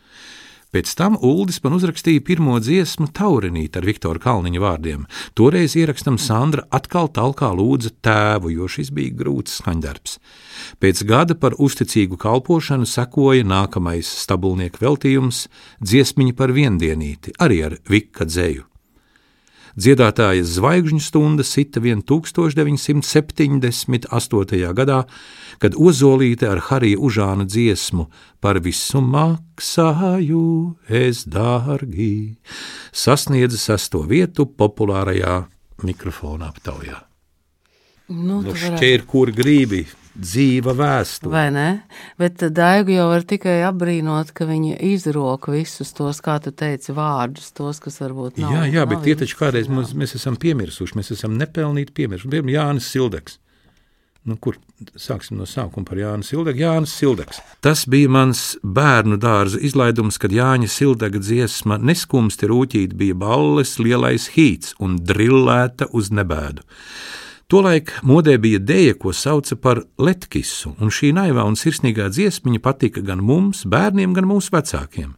Pēc 0.68 0.90
tam 0.98 1.14
Uldis 1.24 1.62
man 1.64 1.78
uzrakstīja 1.78 2.20
pirmo 2.28 2.58
dziesmu 2.60 3.08
Taurinīt 3.16 3.78
ar 3.80 3.86
Viktoru 3.88 4.20
Kalniņa 4.20 4.60
vārdiem. 4.60 5.06
Toreiz 5.32 5.72
ierakstam 5.80 6.18
Sandra 6.20 6.66
atkal 6.68 7.08
talkā 7.08 7.48
lūdza 7.56 7.94
tēvu, 8.04 8.52
jo 8.52 8.68
šis 8.68 8.92
bija 8.92 9.16
grūts 9.16 9.62
skaņdarbs. 9.62 10.18
Pēc 10.76 11.02
gada 11.08 11.38
par 11.40 11.56
uzticīgu 11.56 12.20
kalpošanu 12.20 12.84
sekoja 12.84 13.48
nākamais 13.48 14.12
stabulnieku 14.26 14.84
veltījums- 14.84 15.46
dziesmiņa 15.88 16.36
par 16.36 16.52
viendienīti, 16.52 17.32
arī 17.40 17.64
ar 17.64 17.78
Vika 17.88 18.28
dzēju. 18.28 18.67
Dziedātāja 19.76 20.44
zvaigžņu 20.46 21.00
stunda 21.02 21.42
sita 21.44 21.80
vien 21.84 22.02
1978. 22.02 24.72
gadā, 24.74 25.04
kad 25.58 25.74
Ozolīte 25.74 26.48
ar 26.48 26.58
Harija 26.70 26.98
Užāna 26.98 27.44
dziesmu 27.44 28.06
par 28.40 28.60
visu 28.64 29.00
maksāju 29.02 30.74
es 30.88 31.24
dārgi 31.28 32.36
sasniedza 32.92 33.58
sesto 33.58 34.02
vietu 34.06 34.46
populārajā 34.46 35.46
mikrofona 35.84 36.48
aptaujā. 36.48 37.08
Nu, 38.08 38.40
Nu, 38.40 38.54
šķiet, 38.56 39.04
kur 39.04 39.28
gribi 39.36 39.84
dzīva 40.18 40.74
vēsture. 40.78 41.32
Vai 41.32 41.46
ne? 41.54 41.66
Bet 42.20 42.42
Daigu 42.54 42.94
jau 42.96 43.08
var 43.12 43.26
tikai 43.28 43.58
apbrīnot, 43.68 44.32
ka 44.36 44.48
viņa 44.48 44.78
izroka 44.90 45.54
visus 45.54 45.94
tos, 45.96 46.22
kā 46.24 46.38
tu 46.42 46.52
teici, 46.52 46.94
vārdus, 46.96 47.52
tos, 47.56 47.80
kas 47.84 48.00
varbūt 48.02 48.40
nav. 48.42 48.54
jā, 48.56 48.64
jā, 48.78 48.86
bet 48.88 49.00
nav 49.00 49.06
tie 49.06 49.18
taču 49.22 49.38
kādreiz 49.40 49.70
mums, 49.70 49.94
mēs 49.98 50.16
esam 50.18 50.38
piemirsuši, 50.40 50.98
mēs 50.98 51.12
esam 51.14 51.38
nepelnīti 51.40 51.94
piemirsuši. 51.94 52.32
Piemēram, 52.34 52.54
Jānis 52.56 52.90
Sildeks. 52.92 53.38
Nu, 54.28 54.34
kur 54.36 54.58
sāksim 54.98 55.38
no 55.40 55.46
sākuma 55.48 55.86
par 55.88 55.98
Jānu 56.00 56.26
Sildegu? 56.26 56.60
Jānis 56.60 56.92
Sildeks. 56.98 57.38
Tas 57.64 57.86
bija 57.88 58.10
mans 58.12 58.42
bērnu 58.62 59.16
dārza 59.22 59.60
izlaidums, 59.64 60.18
kad 60.20 60.34
Jāņa 60.34 60.68
Sildega 60.68 61.22
dziesma 61.22 61.78
Neskumsti 61.80 62.50
rūķīt 62.50 62.96
bija 62.98 63.16
balles 63.16 63.78
lielais 63.80 64.28
hīts 64.34 64.74
un 64.84 64.98
drillēta 65.08 65.88
uz 65.96 66.12
nebēdu. 66.12 66.66
Tolaik 67.48 67.94
modē 68.04 68.34
bija 68.36 68.58
dēja, 68.60 68.92
ko 69.00 69.08
sauca 69.16 69.56
par 69.56 69.78
letkisu, 69.96 70.74
un 70.84 70.90
šī 70.92 71.14
naivā 71.16 71.46
un 71.48 71.54
sirsnīgā 71.56 72.10
dziesmiņa 72.12 72.60
patika 72.60 73.00
gan 73.00 73.22
mums, 73.24 73.62
bērniem, 73.64 74.12
gan 74.12 74.26
mūsu 74.28 74.52
vecākiem. 74.52 75.14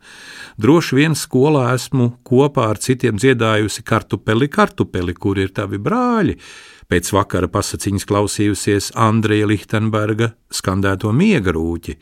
Droši 0.63 0.95
vien 0.95 1.17
skolā 1.19 1.65
esmu 1.75 2.05
kopā 2.23 2.69
ar 2.71 2.79
citiem 2.79 3.19
dziedājusi 3.19 3.83
kartupeli, 3.83 4.47
kartupeli, 4.47 5.17
kur 5.19 5.41
ir 5.43 5.51
tavi 5.57 5.81
brāļi. 5.83 6.37
Pēc 6.87 7.11
vakara 7.17 7.49
pasakiņas 7.51 8.07
klausījusies 8.07 8.93
Andreja 8.95 9.49
Lichtenberga 9.51 10.29
skandēto 10.55 11.11
miega 11.11 11.51
rūķi, 11.57 11.97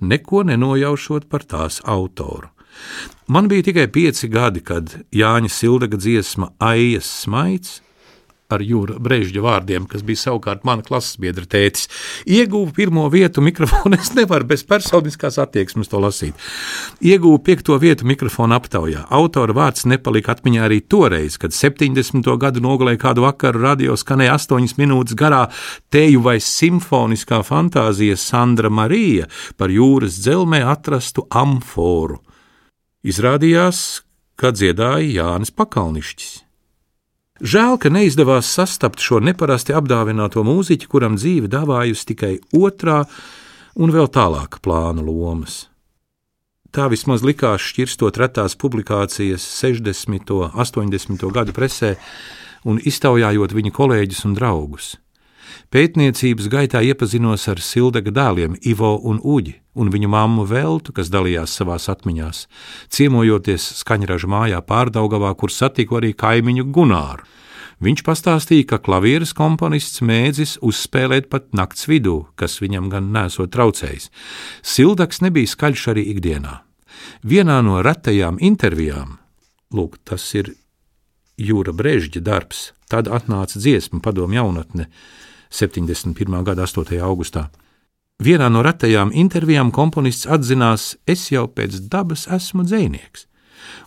neko 0.00 0.46
nenojaušot 0.48 1.28
par 1.28 1.44
tās 1.44 1.82
autoru. 1.84 2.48
Man 3.28 3.52
bija 3.52 3.68
tikai 3.68 3.84
pieci 3.92 4.32
gadi, 4.32 4.64
kad 4.64 4.96
Jāņa 5.12 5.52
Sildega 5.52 6.00
dziesma 6.00 6.54
Aijas 6.70 7.12
smaids 7.26 7.82
ar 8.52 8.62
jūra 8.64 8.96
brēžģa 9.02 9.42
vārdiem, 9.44 9.86
kas 9.90 10.02
bija 10.06 10.22
savukārt 10.22 10.64
mana 10.64 10.84
klases 10.84 11.18
biedra 11.20 11.44
tētis, 11.44 11.88
ieguva 12.24 12.72
pirmo 12.76 13.04
vietu 13.12 13.44
mikrofonu. 13.44 13.98
Es 14.08 14.12
nevaru 14.14 14.46
bez 14.48 14.62
personiskās 14.64 15.36
attieksmes 15.42 15.90
to 15.90 15.98
lasīt. 16.00 16.38
Ieguva 17.04 17.40
piekto 17.44 17.76
vietu 17.82 18.06
mikrofona 18.08 18.56
aptaujā. 18.60 19.04
Autora 19.12 19.56
vārds 19.56 19.84
nepalika 19.90 20.32
atmiņā 20.36 20.64
arī 20.64 20.80
toreiz, 20.80 21.36
kad 21.40 21.52
70. 21.52 22.24
gadu 22.40 22.62
nogalē 22.64 22.94
kādu 23.00 23.26
vakaru 23.26 23.64
radio 23.66 23.98
skanēja 23.98 24.38
8 24.38 24.78
minūtes 24.80 25.18
garā 25.18 25.44
teju 25.92 26.24
vai 26.24 26.38
simfoniskā 26.40 27.42
fantāzija 27.44 28.16
Sandra 28.16 28.70
Marija 28.72 29.28
par 29.60 29.74
jūras 29.74 30.22
dzelmē 30.22 30.62
atrastu 30.72 31.26
amforu. 31.28 32.22
Izrādījās, 33.04 34.02
ka 34.38 34.54
dziedāja 34.54 35.08
Jānis 35.20 35.52
Pakalnišķis. 35.54 36.47
Žēl, 37.38 37.76
ka 37.78 37.90
neizdevās 37.94 38.48
sastapt 38.50 38.98
šo 38.98 39.20
neparasti 39.22 39.70
apdāvināto 39.76 40.42
mūziķu, 40.42 40.88
kuram 40.90 41.14
dzīve 41.14 41.46
dāvājusi 41.46 42.08
tikai 42.10 42.32
otrā 42.58 43.04
un 43.78 43.92
vēl 43.94 44.10
tālāka 44.10 44.58
plāna 44.58 45.04
lomas. 45.06 45.68
Tā 46.74 46.88
vismaz 46.90 47.22
likās 47.22 47.62
šķirstot 47.62 48.18
retās 48.18 48.58
publikācijas 48.58 49.46
60. 49.62 50.34
un 50.34 50.50
80. 50.50 51.28
gadu 51.32 51.54
presē 51.54 51.94
un 52.66 52.82
iztaujājot 52.82 53.54
viņa 53.54 53.72
kolēģus 53.76 54.24
un 54.26 54.34
draugus. 54.34 54.96
Pētniecības 55.74 56.48
gaitā 56.52 56.82
iepazinos 56.84 57.48
ar 57.50 57.60
Sildega 57.62 58.12
dēliem 58.14 58.56
Ivo 58.66 58.96
un 59.04 59.20
Uģi 59.22 59.56
un 59.78 59.90
viņu 59.94 60.10
mammu 60.10 60.44
Veltu, 60.48 60.92
kas 60.94 61.10
dalījās 61.12 61.54
savās 61.60 61.88
atmiņās, 61.92 62.44
ciemojoties 62.92 63.66
skaņraža 63.82 64.30
mājā 64.30 64.62
pārdaugavā, 64.66 65.30
kur 65.38 65.54
satiku 65.54 66.00
arī 66.00 66.14
kaimiņu 66.18 66.66
Gunāru. 66.74 67.26
Viņš 67.78 68.00
pastāstīja, 68.02 68.64
ka 68.72 68.80
klavieres 68.82 69.30
komponists 69.38 70.00
mēdzis 70.02 70.56
uzspēlēt 70.66 71.28
pat 71.30 71.52
nakts 71.54 71.86
vidū, 71.86 72.24
kas 72.34 72.58
viņam 72.58 72.88
gan 72.90 73.12
nesot 73.14 73.52
traucējis. 73.54 74.08
Sildaks 74.66 75.22
nebija 75.22 75.46
skaļš 75.46 75.84
arī 75.94 76.08
ikdienā. 76.10 76.56
Vienā 77.22 77.60
no 77.62 77.78
retajām 77.86 78.40
intervijām, 78.42 79.20
lūk, 79.70 80.00
tas 80.02 80.26
ir 80.34 80.56
Jūra 81.38 81.70
Brežģa 81.70 82.24
darbs, 82.26 82.72
tad 82.90 83.06
atnāca 83.06 83.62
dziesma 83.62 84.02
padomu 84.02 84.34
jaunatne 84.34 84.88
71. 85.50 86.44
gada 86.44 86.66
8. 86.66 86.98
augustā. 87.02 87.48
Vienā 88.18 88.48
no 88.50 88.64
retajām 88.66 89.12
intervijām 89.14 89.70
komponists 89.70 90.26
atzinās, 90.26 90.96
es 91.06 91.28
jau 91.30 91.46
pēc 91.46 91.76
dabas 91.86 92.26
esmu 92.34 92.64
dzēnieks, 92.66 93.28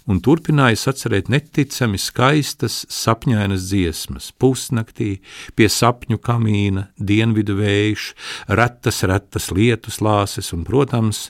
un 0.07 0.21
turpināja 0.23 0.79
sacerēt 0.79 1.27
neticami 1.27 1.99
skaistas 1.99 2.85
sapņainas 2.87 3.65
dziesmas, 3.67 4.31
pusnaktī, 4.39 5.17
pie 5.55 5.67
sapņu 5.67 6.21
kamīna, 6.23 6.87
dienvidu 6.95 7.57
vējš, 7.59 8.07
retas, 8.47 9.03
retas 9.03 9.51
lietus 9.51 9.99
lāses 9.99 10.53
un, 10.55 10.63
protams, 10.63 11.29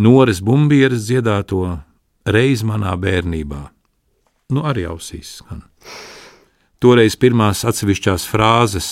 Nores 0.00 0.38
bumbieres 0.40 1.02
dziedāto 1.08 1.80
reiz 2.24 2.62
manā 2.64 2.94
bērnībā. 2.96 3.66
Nu, 4.54 4.62
arī 4.64 4.86
ausīs 4.88 5.40
skan. 5.40 5.64
Toreiz 6.80 7.18
pirmās 7.20 7.66
atsevišķās 7.68 8.24
frāzes 8.30 8.88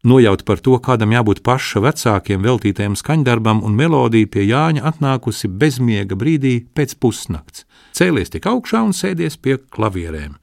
Nojaut 0.00 0.46
par 0.48 0.62
to, 0.64 0.78
kādam 0.80 1.12
jābūt 1.12 1.42
paša 1.44 1.82
vecākiem 1.84 2.40
veltītajam 2.40 2.94
skaņdarbam, 2.96 3.60
un 3.60 3.74
melodija 3.76 4.30
pie 4.32 4.46
Jāņa 4.48 4.86
atnākusi 4.88 5.50
bezmiega 5.60 6.16
brīdī 6.16 6.54
pēc 6.72 6.94
pusnakts. 6.96 7.66
Cēlies 7.92 8.32
tik 8.32 8.48
augšā 8.48 8.80
un 8.86 8.94
sēdies 8.96 9.36
pie 9.36 9.58
klavierēm. 9.60 10.38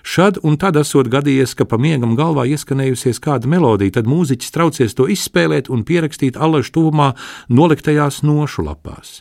Šad 0.00 0.38
un 0.48 0.56
tad 0.56 0.78
esot 0.80 1.10
gadījies, 1.12 1.52
ka 1.52 1.66
pa 1.68 1.76
miegam 1.76 2.14
galvā 2.16 2.46
ieskanējusies 2.48 3.20
kāda 3.20 3.50
melodija, 3.52 3.98
tad 3.98 4.08
mūziķis 4.08 4.54
traucies 4.54 4.96
to 4.96 5.04
izspēlēt 5.12 5.68
un 5.68 5.84
pierakstīt 5.84 6.38
allaž 6.40 6.70
tuvumā 6.72 7.10
noliktajās 7.52 8.22
nošu 8.24 8.64
lapās. 8.64 9.20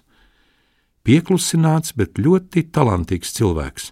Pieklusināts, 1.04 1.92
bet 2.00 2.16
ļoti 2.16 2.70
talantīgs 2.72 3.36
cilvēks. 3.36 3.92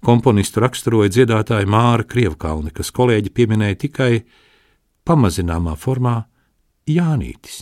Komponistu 0.00 0.64
raksturoja 0.64 1.12
dziedātāja 1.12 1.68
Māra 1.68 2.08
Krievkalne, 2.08 2.72
kas 2.72 2.88
kolēģi 2.96 3.32
pieminēja 3.36 3.78
tikai 3.84 4.12
pamazināmā 5.08 5.74
formā 5.78 6.22
Jānītis. 6.90 7.60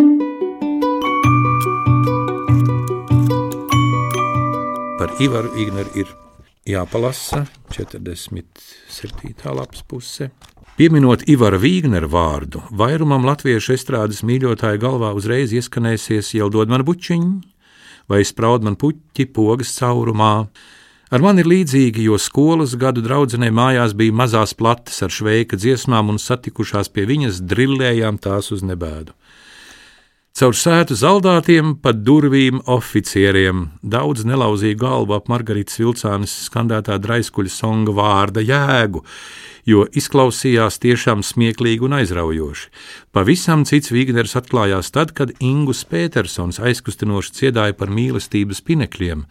Par 5.01 5.15
Ivaru 5.21 5.53
Igneru 5.57 5.93
ir 6.03 6.11
jāpalasa 6.69 7.47
47. 7.73 9.55
lapas 9.57 9.85
puse. 9.89 10.31
Pieminot 10.77 11.27
Ivara 11.29 11.59
Vīgnera 11.61 12.09
vārdu, 12.09 12.63
vairumam 12.73 13.25
latviešu 13.29 13.75
estrādes 13.75 14.23
mīļotāju 14.25 14.81
galvā 14.81 15.11
uzreiz 15.17 15.53
ieskanēsies 15.53 16.35
jau 16.39 16.49
dod 16.53 16.73
man 16.73 16.85
bučiņu, 16.89 17.33
vai 18.09 18.23
spraud 18.25 18.65
man 18.65 18.79
puķi 18.81 19.27
pogas 19.35 19.75
caurumā. 19.77 20.49
Ar 21.11 21.19
mani 21.19 21.43
ir 21.43 21.49
līdzīgi, 21.51 22.05
jo 22.07 22.15
skolas 22.23 22.77
gadu 22.79 23.03
draudzenei 23.03 23.51
mājās 23.51 23.97
bija 23.99 24.15
mazās 24.15 24.53
plates 24.55 25.01
ar 25.03 25.11
šveika 25.11 25.57
dziesmām 25.59 26.13
un 26.13 26.21
satikušās 26.23 26.93
pie 26.95 27.03
viņas 27.09 27.41
drillējām 27.51 28.21
tās 28.23 28.53
uz 28.55 28.61
nebēdu. 28.63 29.11
Caur 30.39 30.55
sētu 30.55 30.95
zaldātiem, 30.95 31.73
pat 31.83 32.05
durvīm 32.07 32.61
oficieriem 32.71 33.65
daudz 33.83 34.23
nelauzīja 34.23 34.79
galvu 34.79 35.17
ap 35.17 35.27
Margaritas 35.33 35.81
Vilcānes 35.81 36.31
skandētā 36.45 37.01
draiskuļa 37.03 37.51
songa 37.51 37.95
vārda 37.97 38.45
jēgu, 38.47 39.03
jo 39.67 39.83
izklausījās 39.91 40.79
tiešām 40.85 41.25
smieklīgi 41.27 41.89
un 41.89 41.97
aizraujoši. 41.99 42.71
Pavisam 43.11 43.67
cits 43.67 43.91
Vigners 43.91 44.37
atklājās 44.39 44.93
tad, 44.95 45.11
kad 45.19 45.35
Ingus 45.43 45.83
Petersons 45.91 46.63
aizkustinoši 46.63 47.35
dziedāja 47.41 47.75
par 47.75 47.91
mīlestības 47.91 48.63
pinekļiem 48.63 49.27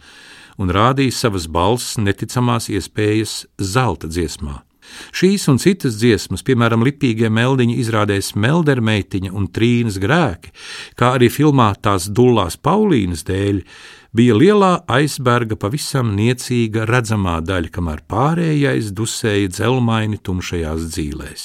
un 0.60 0.72
rādīja 0.74 1.16
savas 1.16 1.48
balss 1.48 1.96
neticamās 2.00 2.68
iespējas 2.72 3.44
zelta 3.58 4.10
dziesmā. 4.10 4.60
Šīs 5.14 5.46
un 5.50 5.60
citas 5.62 5.98
dziesmas, 6.00 6.42
piemēram, 6.46 6.82
lipīgie 6.86 7.30
meldiņi 7.32 7.76
izrādēs 7.82 8.32
Meldermeitiņa 8.34 9.32
un 9.36 9.46
Trīnas 9.54 10.00
grēki, 10.02 10.52
kā 10.98 11.14
arī 11.18 11.30
filmā 11.32 11.70
tās 11.82 12.08
dullās 12.10 12.58
Paulīnas 12.58 13.22
dēļ, 13.28 13.62
bija 14.16 14.34
lielā 14.34 14.70
aizberga 14.90 15.56
pavisam 15.60 16.10
niecīga 16.16 16.86
redzamā 16.88 17.36
daļa, 17.46 17.70
kamēr 17.74 18.02
pārējais 18.10 18.90
dusēja 18.96 19.50
dzelmaini 19.52 20.18
tumšajās 20.26 20.88
dzīlēs. 20.90 21.44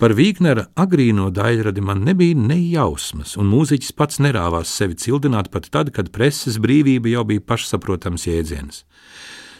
Par 0.00 0.14
Vīgnera 0.18 0.68
agrīno 0.76 1.30
daļradi 1.34 1.84
man 1.84 2.04
nebija 2.08 2.36
nejausmas, 2.36 3.36
un 3.40 3.48
mūziķis 3.52 3.94
pats 3.96 4.20
nerāvās 4.24 4.72
sevi 4.72 4.98
cildināt 5.00 5.52
pat 5.54 5.70
tad, 5.72 5.92
kad 5.96 6.12
preses 6.12 6.60
brīvība 6.60 7.14
jau 7.16 7.24
bija 7.32 7.44
pašsaprotams 7.52 8.28
jēdziens. 8.28 8.84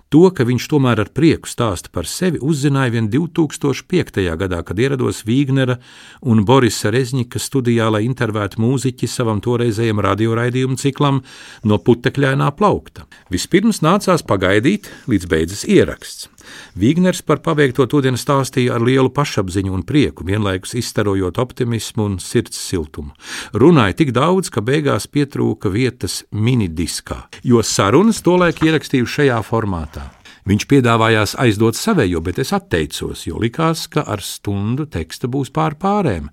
To, 0.09 0.31
ka 0.33 0.47
viņš 0.49 0.67
tomēr 0.73 1.03
ar 1.03 1.11
prieku 1.13 1.51
stāsta 1.51 1.91
par 1.93 2.07
sevi, 2.09 2.39
uzzināja 2.41 2.95
vien 2.95 3.11
2005. 3.13 4.23
gadā, 4.41 4.63
kad 4.65 4.81
ierados 4.81 5.21
Vīgnera 5.29 5.77
un 6.25 6.47
Borisa 6.49 6.89
Rezņika 6.95 7.37
studijā, 7.43 7.91
lai 7.93 8.07
intervētu 8.07 8.63
mūziķi 8.65 9.05
savam 9.05 9.43
toreizējam 9.45 10.01
radioraidījumu 10.01 10.81
ciklam 10.81 11.21
no 11.69 11.77
putekļainā 11.85 12.49
plaukta. 12.57 13.05
Vispirms 13.29 13.83
nācās 13.85 14.25
pagaidīt, 14.25 14.89
līdz 15.13 15.29
beidzas 15.29 15.69
ieraksts. 15.69 16.31
Vīgners 16.79 17.23
par 17.27 17.41
paveikto 17.45 17.87
todienu 17.91 18.21
stāstīja 18.21 18.77
ar 18.77 18.85
lielu 18.85 19.11
pašapziņu 19.15 19.73
un 19.75 19.83
prieku, 19.89 20.27
vienlaikus 20.29 20.77
izstarojot 20.79 21.41
optimismu 21.43 22.07
un 22.11 22.19
sirds 22.23 22.61
siltumu. 22.69 23.15
Runāja 23.53 23.99
tik 24.03 24.13
daudz, 24.17 24.53
ka 24.53 24.63
beigās 24.65 25.09
pietrūka 25.11 25.73
vietas 25.75 26.23
minidiskā, 26.31 27.25
jo 27.43 27.65
sarunas 27.65 28.23
tolaik 28.23 28.63
ierakstīju 28.63 29.09
šajā 29.19 29.43
formātā. 29.47 30.09
Viņš 30.49 30.65
piedāvājās 30.65 31.35
aizdot 31.43 31.77
savējo, 31.77 32.23
bet 32.25 32.39
es 32.41 32.55
atteicos, 32.57 33.27
jo 33.29 33.37
likās, 33.43 33.85
ka 33.93 34.07
ar 34.09 34.23
stundu 34.25 34.87
teksta 34.89 35.29
būs 35.29 35.53
pār 35.53 35.77
pārēm. 35.77 36.31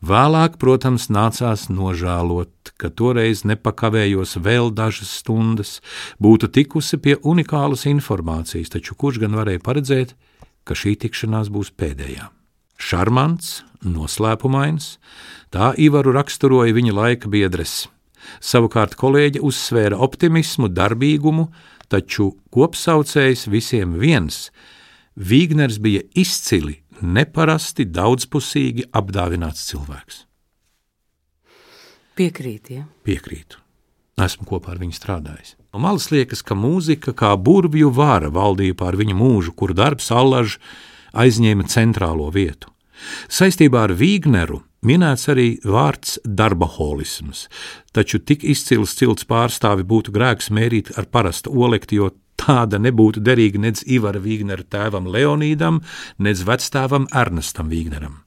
Vēlāk, 0.00 0.56
protams, 0.56 1.10
nācās 1.12 1.66
nožēlot, 1.68 2.72
ka 2.80 2.88
toreiz 2.88 3.42
nepakavējos 3.44 4.38
vēl 4.40 4.72
dažas 4.72 5.12
stundas, 5.20 5.80
būtu 6.16 6.48
tikusi 6.48 6.96
pie 6.96 7.18
unikālas 7.20 7.84
informācijas, 7.84 8.72
taču 8.72 8.96
kurš 8.96 9.20
gan 9.20 9.36
varēja 9.36 9.60
paredzēt, 9.60 10.14
ka 10.64 10.72
šī 10.72 10.94
tikšanās 11.04 11.52
būs 11.52 11.74
pēdējā. 11.76 12.30
Šarmants, 12.80 13.60
noslēpumains, 13.84 14.96
tā 15.52 15.74
Ivaru 15.76 16.16
raksturoja 16.16 16.72
viņa 16.72 16.96
laika 16.96 17.28
biedres. 17.28 17.84
Savukārt 18.40 18.96
kolēģi 18.96 19.44
uzsvēra 19.44 20.00
optimismu, 20.00 20.72
darbīgumu, 20.72 21.50
taču 21.92 22.32
kopsaucējs 22.54 23.50
visiem 23.52 23.98
viens- 24.00 24.48
Vīgners 25.30 25.76
bija 25.76 26.00
izcili 26.16 26.80
neparasti 27.02 27.86
daudzpusīgi 27.88 28.90
apdāvināts 28.96 29.66
cilvēks. 29.70 30.24
Piekrīt, 32.18 32.70
ja? 32.74 32.84
Piekrītu. 33.06 33.60
Esmu 34.20 34.44
kopā 34.48 34.74
ar 34.74 34.80
viņu 34.82 34.96
strādājis. 34.96 35.54
No 35.72 35.80
malas 35.80 36.10
liekas, 36.12 36.42
ka 36.44 36.56
mūzika 36.58 37.14
kā 37.16 37.30
burvju 37.38 37.92
vara 37.94 38.28
valdīja 38.34 38.76
pār 38.76 38.98
viņa 39.00 39.14
mūžu, 39.16 39.54
kuru 39.56 39.76
darbs 39.78 40.10
allaž 40.12 40.58
aizņēma 41.16 41.68
centrālo 41.70 42.28
vietu. 42.34 42.68
Saistībā 43.32 43.86
ar 43.86 43.94
Vīgneru 43.96 44.60
minēts 44.84 45.28
arī 45.32 45.54
vārds 45.64 46.18
darbaholisms, 46.24 47.46
taču 47.96 48.20
tik 48.20 48.44
izcils 48.44 48.92
cilts 48.98 49.24
pārstāvi 49.28 49.86
būtu 49.88 50.12
grēks 50.12 50.50
mērīt 50.52 50.92
ar 51.00 51.08
parastu 51.08 51.54
olekti, 51.54 52.00
jo 52.00 52.10
Tāda 52.40 52.80
nebūtu 52.80 53.20
derīga 53.20 53.60
nec 53.60 53.84
Ivara 53.86 54.20
Vīgnera 54.22 54.64
tēvam 54.64 55.08
Leonīdam, 55.12 55.82
nec 56.18 56.42
vecstāvam 56.46 57.08
Ernestam 57.12 57.68
Vīgneram. 57.72 58.20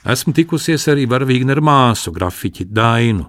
Esmu 0.00 0.32
tikusies 0.36 0.86
arī 0.88 1.04
ar 1.12 1.26
Vīgnera 1.28 1.60
māsu, 1.60 2.12
grafiķi 2.12 2.64
Dainu, 2.72 3.26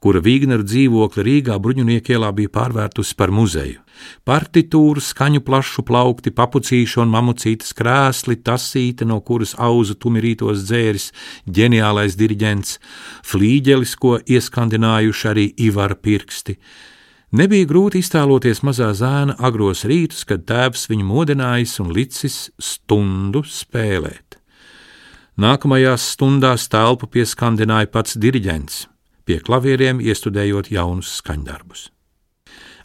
kura 0.00 0.22
Vīgnera 0.24 0.64
dzīvokli 0.64 1.24
Rīgā 1.26 1.58
bruņuniekielā 1.60 2.30
bija 2.36 2.52
pārvērtusi 2.54 3.16
par 3.18 3.32
muzeju. 3.36 3.82
Partitūru, 4.24 5.02
skaņu 5.04 5.42
plašu 5.44 5.84
plaukti, 5.84 6.32
papucīšu 6.32 7.02
un 7.04 7.12
mamucītas 7.12 7.74
krēsli, 7.76 8.38
tasīte, 8.40 9.04
no 9.04 9.20
kuras 9.20 9.52
auza 9.60 9.92
tumirītos 9.92 10.64
dzēris, 10.64 11.10
ģeniālais 11.44 12.16
diriģents, 12.16 12.78
flīģelis, 13.28 13.92
ko 14.00 14.16
ieskandinājuši 14.24 15.28
arī 15.34 15.46
Ivara 15.68 16.00
pirksti, 16.00 16.56
Nebija 17.30 17.66
grūti 17.70 18.00
iztēloties 18.02 18.64
mazā 18.66 18.88
zēna 18.98 19.36
agros 19.38 19.84
rītus, 19.86 20.24
kad 20.26 20.42
tēvs 20.48 20.88
viņu 20.90 21.04
modinājis 21.06 21.76
un 21.78 21.92
licis 21.94 22.38
stundu 22.58 23.44
spēlēt. 23.46 24.40
Nākamajās 25.38 26.08
stundās 26.16 26.66
telpu 26.72 27.06
pieskandināja 27.06 27.86
pats 27.94 28.18
diriģents, 28.18 28.82
pie 29.24 29.38
klavieriem 29.46 30.02
iestudējot 30.02 30.72
jaunus 30.74 31.14
skaņdarbus. 31.20 31.86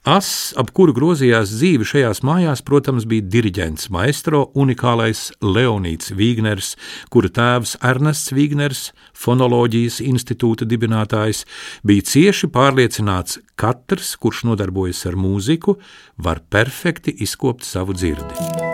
As, 0.06 0.54
ap 0.54 0.68
kuru 0.78 0.94
grozījās 0.94 1.50
dzīve 1.50 1.86
šajās 1.90 2.20
mājās, 2.22 2.62
protams, 2.62 3.08
bija 3.10 3.26
diriģents, 3.26 3.88
maestro 3.90 4.44
unikālais 4.54 5.32
Leonīts 5.42 6.14
Vīgners, 6.14 6.76
kura 7.10 7.32
tēvs 7.34 7.74
Ernests 7.82 8.30
Vīgners, 8.38 8.92
fonoloģijas 9.18 9.98
institūta 10.06 10.70
dibinātājs, 10.70 11.42
bija 11.82 12.06
cieši 12.06 12.52
pārliecināts, 12.54 13.42
ka 13.58 13.74
katrs, 13.74 14.14
kurš 14.22 14.44
nodarbojas 14.52 15.02
ar 15.10 15.18
mūziku, 15.18 15.80
var 16.22 16.44
perfekti 16.54 17.16
izkopt 17.26 17.66
savu 17.66 17.98
dzirdi. 17.98 18.65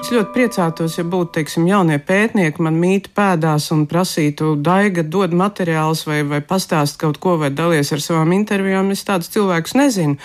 Es 0.00 0.08
ļoti 0.08 0.32
priecātos, 0.32 0.94
ja 0.96 1.02
būtu, 1.04 1.28
teiksim, 1.34 1.66
jaunie 1.68 1.98
pētnieki 2.00 2.62
man 2.64 2.78
mītu 2.80 3.10
pēdās 3.12 3.66
un 3.74 3.82
prasītu, 3.88 4.54
daiga, 4.56 5.04
dod 5.04 5.34
materiālus 5.36 6.06
vai, 6.08 6.22
vai 6.24 6.38
pastāst 6.40 6.96
kaut 7.02 7.18
ko 7.20 7.34
vai 7.42 7.50
dalies 7.52 7.92
ar 7.92 8.00
savām 8.00 8.32
intervijām. 8.32 8.88
Es 8.94 9.04
tādus 9.04 9.28
cilvēkus 9.34 9.76
nezinu. 9.76 10.16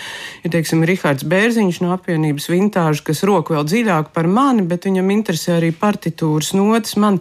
Ir, 0.47 0.53
teiksim, 0.55 0.85
Rihards 0.87 1.27
Bērziņš 1.27 1.81
no 1.83 1.91
apvienības 1.97 2.47
vintāža, 2.53 3.03
kas 3.11 3.25
rok 3.27 3.51
vēl 3.51 3.67
dziļāk 3.67 4.13
par 4.15 4.31
mani, 4.31 4.63
bet 4.63 4.87
viņam 4.87 5.11
interesē 5.17 5.57
arī 5.57 5.73
partitūras 5.75 6.53
notis. 6.55 6.95
Man 6.95 7.19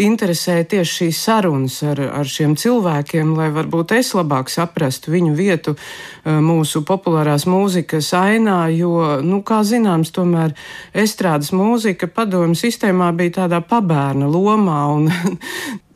interesē 0.00 0.60
tieši 0.64 0.96
šīs 0.96 1.20
sarunas 1.26 1.80
ar, 1.86 2.00
ar 2.20 2.28
šiem 2.28 2.56
cilvēkiem, 2.58 3.34
lai 3.38 3.50
varbūt 3.54 3.94
es 3.98 4.12
labāk 4.16 4.50
saprastu 4.52 5.12
viņu 5.14 5.34
vietu 5.38 5.76
eh, 5.76 6.40
mūsu 6.42 6.82
populārās 6.88 7.46
mūzikas 7.50 8.12
ainā, 8.16 8.62
jo, 8.74 9.20
nu, 9.26 9.42
kā 9.46 9.62
zināms, 9.66 10.14
tomēr 10.16 10.56
estrādes 10.94 11.52
mūzika 11.56 12.00
ka 12.00 12.08
padomu 12.22 12.56
sistēmā 12.56 13.12
bija 13.16 13.42
tādā 13.42 13.60
pabērna 13.60 14.30
lomā 14.30 14.80
un 14.96 15.08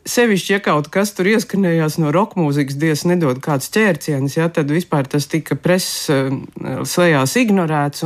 Sevišķi, 0.05 0.51
ja 0.53 0.59
kaut 0.61 0.91
kas 0.93 1.15
tur 1.17 1.25
ieskanējās 1.31 1.95
no 1.97 2.11
roka 2.13 2.37
mūzikas, 2.37 2.75
dievs 2.77 3.07
nedod 3.09 3.39
kāds 3.41 3.71
ķērciens, 3.73 4.35
ja, 4.37 4.51
tad 4.53 4.69
vispār 4.69 5.09
tas 5.09 5.25
tika 5.25 5.57
preses 5.57 6.11
uh, 6.13 6.83
slēgās 6.85 7.33
ignorēts 7.41 8.05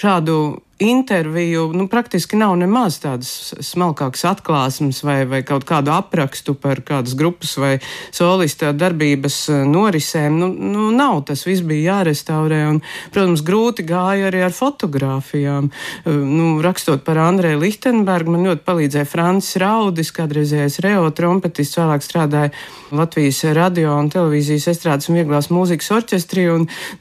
šādu 0.00 0.38
interviju 0.78 1.72
nu, 1.72 1.88
praktiski 1.88 2.36
nav 2.36 2.56
nemaz 2.58 2.98
tādas 3.02 3.54
smalkākas 3.62 4.24
atklāsmes 4.26 5.02
vai, 5.06 5.22
vai 5.30 5.42
kaut 5.46 5.62
kādu 5.68 5.92
aprakstu 5.94 6.54
par 6.58 6.80
kādas 6.82 7.14
grupas 7.14 7.54
vai 7.60 7.76
solista 8.14 8.72
darbības 8.74 9.36
eh, 9.52 9.62
norisēm. 9.70 10.38
Nu, 10.40 10.48
nu, 10.50 10.88
nav 10.94 11.22
tas 11.28 11.44
viss 11.46 11.62
bija 11.62 11.98
jārestaurē. 11.98 12.60
Un, 12.72 12.80
protams, 13.14 13.44
grūti 13.46 13.86
gāja 13.86 14.30
arī 14.30 14.42
ar 14.48 14.56
fotografijām. 14.56 15.70
Eh, 15.70 16.10
nu, 16.10 16.58
rakstot 16.64 17.04
par 17.06 17.22
Andreju 17.22 17.62
Lichtenbergu, 17.62 18.34
man 18.34 18.48
ļoti 18.50 18.66
palīdzēja 18.66 19.10
Francis 19.10 19.60
Raudis, 19.62 20.10
kādreizējais 20.16 20.80
reo 20.82 21.06
trompetists, 21.14 21.78
vēlāk 21.78 22.02
strādāja 22.02 22.50
Latvijas 22.94 23.44
radio 23.54 23.94
un 23.98 24.10
televīzijas 24.10 24.68
estrādes 24.74 25.08
un 25.10 25.20
vieglās 25.20 25.52
mūzikas 25.54 25.92
orķestrī. 26.00 26.44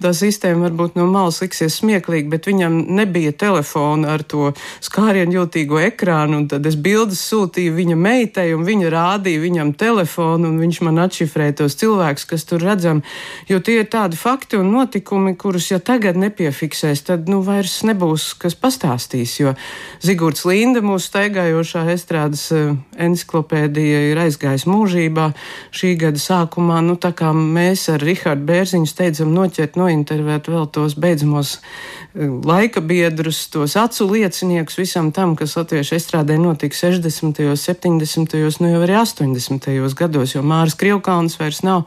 Tā 0.01 0.13
sistēma 0.15 0.69
varbūt 0.69 0.95
no 0.97 1.09
malas 1.09 1.41
liksies 1.41 1.81
smieklīga, 1.81 2.29
bet 2.31 2.47
viņam 2.49 2.79
nebija 3.01 3.33
telefona 3.33 3.62
telefonu 3.63 4.07
ar 4.11 4.23
to 4.23 4.51
skārienu 4.83 5.39
jūtīgo 5.39 5.79
ekrānu, 5.87 6.41
un 6.41 6.47
tad 6.51 6.65
es 6.67 6.75
bildes 6.75 7.21
sūtīju 7.29 7.73
viņa 7.77 7.95
meitai, 7.95 8.53
un 8.53 8.65
viņa 8.67 8.89
rādīja 8.91 9.39
viņam 9.39 9.73
telefonu, 9.79 10.49
un 10.49 10.59
viņš 10.59 10.81
man 10.83 10.99
atšifrēja 10.99 11.57
tos 11.61 11.77
cilvēkus, 11.79 12.25
kas 12.27 12.43
tur 12.43 12.61
redzam, 12.63 13.03
jo 13.47 13.59
tie 13.59 13.79
ir 13.81 13.87
tādi 13.87 14.19
fakti 14.19 14.59
un 14.59 14.71
notikumi, 14.73 15.35
kurus, 15.39 15.71
ja 15.71 15.79
tagad 15.79 16.19
nepiefiksēs, 16.19 17.05
tad, 17.07 17.29
nu, 17.31 17.41
vairs 17.41 17.83
nebūs, 17.87 18.33
kas 18.39 18.55
pastāstīs, 18.55 19.39
jo 19.39 19.55
Zigurds 20.03 20.43
Linda, 20.45 20.83
mūsu 20.83 21.07
staigājošā 21.11 21.85
estrādes 21.93 22.49
uh, 22.51 22.75
enciklopēdija, 22.99 24.03
ir 24.11 24.23
aizgājis 24.25 24.67
mūžībā 24.67 25.31
šī 25.71 25.95
gada 26.03 26.19
sākumā, 26.19 26.81
nu, 26.83 26.97
tā 26.99 27.13
kā 27.15 27.31
mēs 27.33 27.87
ar 27.93 28.03
Rihardu 28.03 28.43
Bērziņu 28.49 28.89
steidzam 28.89 29.33
noķert, 29.35 29.79
nointervēt 29.79 30.51
vēl 30.51 30.67
tos 30.75 30.97
beidzamos 30.99 31.57
uh, 31.59 32.03
laika 32.43 32.81
biedrus, 32.81 33.47
tos 33.53 33.77
acu 33.77 34.07
lieciniekus 34.09 34.79
visam 34.81 35.11
tam, 35.13 35.35
kas 35.37 35.53
latviešu 35.59 35.97
estrādē 35.99 36.39
notika 36.41 36.75
60., 36.75 37.39
70., 37.53 38.59
nu 38.59 38.73
jau 38.73 38.81
arī 38.81 38.97
80. 38.97 39.69
gados, 39.99 40.33
jo 40.33 40.41
Māras 40.41 40.77
Krievkalns 40.79 41.37
vairs 41.37 41.61
nav. 41.65 41.85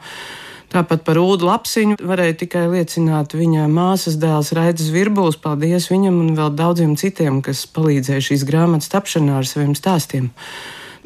Tāpat 0.67 1.05
par 1.07 1.15
Ulu 1.19 1.47
Lapsiņu 1.47 1.95
varēja 2.03 2.39
tikai 2.41 2.65
liecināt 2.67 3.35
viņa 3.37 3.69
māsas 3.71 4.17
dēls 4.19 4.51
Raidis 4.55 4.89
Virbuls. 4.91 5.39
Paldies 5.39 5.87
viņam 5.87 6.17
un 6.23 6.33
vēl 6.35 6.51
daudziem 6.59 6.97
citiem, 6.99 7.39
kas 7.43 7.63
palīdzēja 7.71 8.25
šīs 8.31 8.43
grāmatas 8.47 8.91
tapšanā 8.91 9.39
ar 9.39 9.47
saviem 9.47 9.77
stāstiem. 9.79 10.27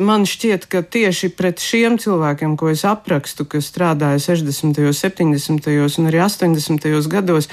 Man 0.02 0.26
šķiet, 0.26 0.66
ka 0.72 0.82
tieši 0.82 1.30
pret 1.38 1.62
šiem 1.62 2.00
cilvēkiem, 2.02 2.56
ko 2.58 2.72
es 2.72 2.82
aprakstu, 2.88 3.46
kas 3.46 3.68
strādāja 3.70 4.18
60., 4.24 4.80
70. 4.98 5.70
un 6.00 6.10
arī 6.10 6.24
80. 6.26 6.88
gados, 7.12 7.52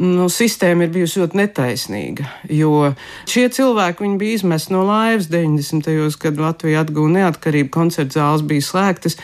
nu, 0.00 0.28
sistēma 0.32 0.86
ir 0.86 0.92
bijusi 0.94 1.20
ļoti 1.22 1.38
netaisnīga. 1.42 2.28
Jo 2.52 2.92
šie 3.28 3.48
cilvēki 3.52 4.12
bija 4.20 4.38
izmesti 4.40 4.74
no 4.74 4.84
laivas 4.88 5.28
90. 5.32 5.88
gados, 5.88 6.16
kad 6.20 6.40
Latvija 6.40 6.84
atguva 6.86 7.10
neatkarību, 7.18 7.72
koncerta 7.74 8.20
zāles 8.20 8.46
bija 8.46 8.64
slēgtas. 8.68 9.18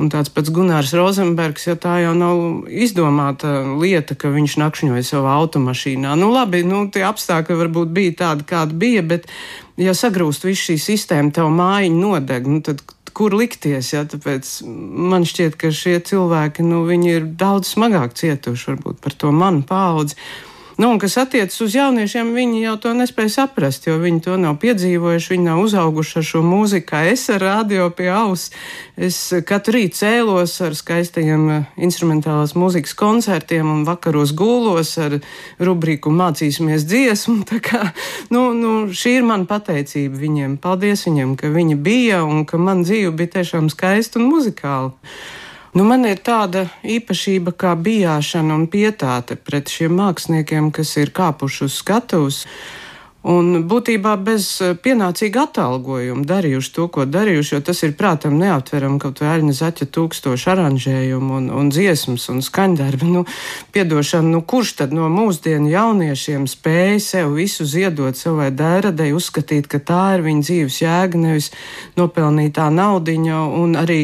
Un 0.00 0.08
tāds 0.08 0.30
pats 0.32 0.48
Gunārs 0.48 0.94
Rozenbergs, 0.96 1.66
ja 1.68 1.74
tā 1.76 1.98
jau 2.00 2.14
nav 2.16 2.38
izdomāta 2.64 3.58
lieta, 3.76 4.16
ka 4.16 4.30
viņš 4.32 4.54
nakšņoja 4.62 5.02
savā 5.04 5.34
automašīnā. 5.42 6.14
Nu, 6.16 6.30
labi, 6.32 6.62
nu, 6.64 6.86
tie 6.92 7.04
apstākļi 7.04 7.58
varbūt 7.60 7.92
bija 7.92 8.14
tādi, 8.22 8.46
kādi 8.48 8.78
bija, 8.80 9.02
bet, 9.04 9.28
ja 9.76 9.92
sagrūst 9.92 10.48
viss 10.48 10.64
šī 10.70 10.78
sistēma, 10.80 11.34
tev 11.36 11.52
mājiņa 11.52 12.00
nodeg, 12.00 12.48
nu, 12.48 12.62
tad 12.64 12.80
kur 13.16 13.34
likties. 13.36 13.92
Ja? 13.94 14.04
Tāpēc 14.08 14.54
man 15.12 15.26
šķiet, 15.28 15.58
ka 15.60 15.72
šie 15.74 15.98
cilvēki 16.08 16.64
nu, 16.66 16.84
ir 17.08 17.28
daudz 17.38 17.74
smagāk 17.74 18.16
cietuši 18.18 18.72
varbūt 18.72 19.02
par 19.04 19.16
to 19.18 19.32
manu 19.34 19.64
paudzi. 19.68 20.18
Nu, 20.82 20.90
un 20.90 20.98
kas 20.98 21.14
attiecas 21.14 21.60
uz 21.62 21.76
jauniešiem, 21.76 22.32
viņi 22.34 22.64
jau 22.64 22.72
to 22.82 22.90
nespēja 22.98 23.30
saprast, 23.30 23.84
jo 23.86 24.00
viņi 24.02 24.18
to 24.24 24.34
nav 24.34 24.56
piedzīvojuši, 24.58 25.28
viņi 25.30 25.44
nav 25.46 25.60
uzauguši 25.62 26.16
ar 26.18 26.24
šo 26.26 26.40
mūziku, 26.42 26.86
kā 26.88 27.02
es 27.06 27.22
ar 27.30 27.38
radio 27.44 27.84
pie 27.94 28.08
auss. 28.10 28.50
Es 28.98 29.18
katru 29.46 29.76
rītu 29.76 30.00
cēlos 30.00 30.56
ar 30.66 30.74
skaistajiem 30.74 31.44
eh, 31.54 31.68
instrumentālās 31.86 32.56
mūzikas 32.58 32.96
koncertiem 32.98 33.70
un 33.70 33.84
vakaros 33.86 34.32
gulos 34.34 34.90
ar 34.98 35.20
rubriku 35.62 36.10
mācīsimies 36.10 36.88
dziesmu. 36.90 37.44
Kā, 37.68 37.84
nu, 38.34 38.48
nu, 38.50 38.72
šī 38.90 39.20
ir 39.20 39.28
mana 39.28 39.46
pateicība 39.46 40.18
viņiem. 40.24 40.58
Paldies 40.66 41.06
viņiem, 41.06 41.36
ka 41.38 41.52
viņi 41.54 41.78
bija 41.78 42.24
un 42.26 42.42
ka 42.42 42.58
man 42.58 42.82
dzīve 42.82 43.14
bija 43.22 43.36
tiešām 43.38 43.70
skaista 43.70 44.18
un 44.18 44.32
muzikāla. 44.34 44.90
Nu, 45.72 45.86
man 45.88 46.04
ir 46.04 46.18
tāda 46.20 46.66
īpašība 46.84 47.54
kā 47.56 47.70
bijāšana 47.80 48.58
un 48.58 48.66
pietāte 48.68 49.38
pret 49.40 49.70
šiem 49.72 49.94
māksliniekiem, 49.96 50.68
kas 50.68 50.90
ir 51.00 51.14
kāpuši 51.16 51.64
uz 51.64 51.78
skatuves. 51.80 52.42
Un 53.22 53.62
būtībā 53.70 54.16
bez 54.20 54.48
eh, 54.60 54.74
pienācīga 54.76 55.46
atalgojuma 55.46 56.26
darījuši 56.28 56.72
to, 56.74 56.88
ko 56.92 57.06
darījuši, 57.06 57.54
jo 57.54 57.60
tas 57.64 57.80
ir 57.86 57.94
prātam 57.96 58.34
neaptverami 58.40 58.98
kaut 59.00 59.22
vai 59.22 59.30
aļņa 59.36 59.54
zaķa 59.60 59.88
tūkstošu 59.94 60.50
aranžējumu 60.52 61.38
un, 61.38 61.48
un 61.54 61.70
dziesmas 61.72 62.26
un 62.34 62.44
skaņdarbi. 62.44 63.08
Nu, 63.14 63.24
piedošana, 63.72 64.28
nu 64.34 64.42
kurš 64.42 64.74
tad 64.82 64.92
no 64.92 65.08
mūsdienu 65.14 65.72
jauniešiem 65.72 66.50
spēja 66.50 67.00
sev 67.06 67.32
visu 67.38 67.64
ziedot 67.64 68.18
savai 68.18 68.50
dēradei, 68.52 69.14
uzskatīt, 69.16 69.72
ka 69.72 69.80
tā 69.80 70.04
ir 70.18 70.26
viņa 70.28 70.48
dzīves 70.50 70.82
jēga, 70.82 71.24
nevis 71.24 71.52
nopelnītā 71.96 72.68
naudiņa 72.74 73.42
un 73.62 73.78
arī 73.86 74.02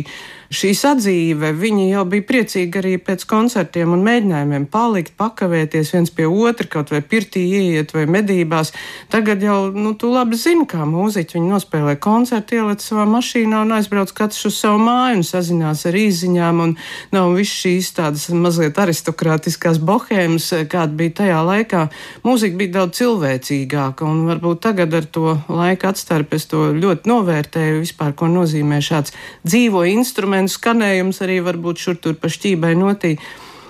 šī 0.48 0.70
sadzīve, 0.76 1.50
viņi 1.56 1.90
jau 1.90 2.04
bija 2.08 2.24
priecīgi 2.28 2.80
arī 2.80 2.94
pēc 3.04 3.24
koncertiem 3.28 3.92
un 3.92 4.04
mēģinājumiem 4.06 4.64
palikt, 4.72 5.12
pakavēties 5.20 5.92
viens 5.92 6.12
pie 6.14 6.24
otra, 6.28 6.64
kaut 6.72 6.92
vai 6.92 7.02
pirtī 7.04 7.42
ieiet 7.44 7.92
vai 7.92 8.06
medībās. 8.08 8.72
Tagad 9.12 9.44
jau, 9.44 9.58
nu, 9.74 9.92
tu 9.98 10.08
labi 10.12 10.38
zini, 10.40 10.64
kā 10.68 10.86
mūziķi 10.88 11.36
viņi 11.36 11.52
nospēlē 11.52 11.98
koncertu, 12.00 12.56
ieliec 12.56 12.84
savā 12.84 13.04
mašīnā 13.10 13.60
un 13.66 13.74
aizbrauc 13.76 14.14
katrs 14.16 14.48
uz 14.48 14.56
savu 14.62 14.80
māju 14.86 15.20
un 15.20 15.26
sazinās 15.28 15.84
ar 15.88 15.98
īziņām 16.00 16.64
un 16.64 16.74
nav 17.12 17.34
viss 17.36 17.60
šīs 17.64 17.92
tādas 17.98 18.28
mazliet 18.32 18.80
aristokrātiskās 18.80 19.82
bohēmas, 19.84 20.48
kāda 20.72 20.96
bija 20.96 21.16
tajā 21.22 21.42
laikā. 21.44 21.84
Mūzika 22.24 22.56
bija 22.62 22.76
daudz 22.78 23.02
cilvēcīgāka 23.02 24.08
un 24.08 24.24
varbūt 24.30 24.64
tagad 24.64 24.96
ar 24.96 25.04
to 25.12 25.36
laika 25.52 25.92
atstarpi 25.92 26.40
es 26.40 26.48
to 26.48 26.70
ļoti 26.72 27.08
novērtēju 27.10 27.84
vispār, 27.84 28.16
ko 28.16 28.32
nozīmē 28.32 28.80
šāds 28.84 29.12
dzīvo 29.44 29.84
instruments 29.92 30.37
instrumentu 30.38 30.68
skanējums 30.68 31.22
arī 31.24 31.42
varbūt 31.44 31.80
šur 31.82 32.00
tur 32.02 32.16
pa 32.18 32.28
šķībai 32.28 32.74
notī. 32.78 33.18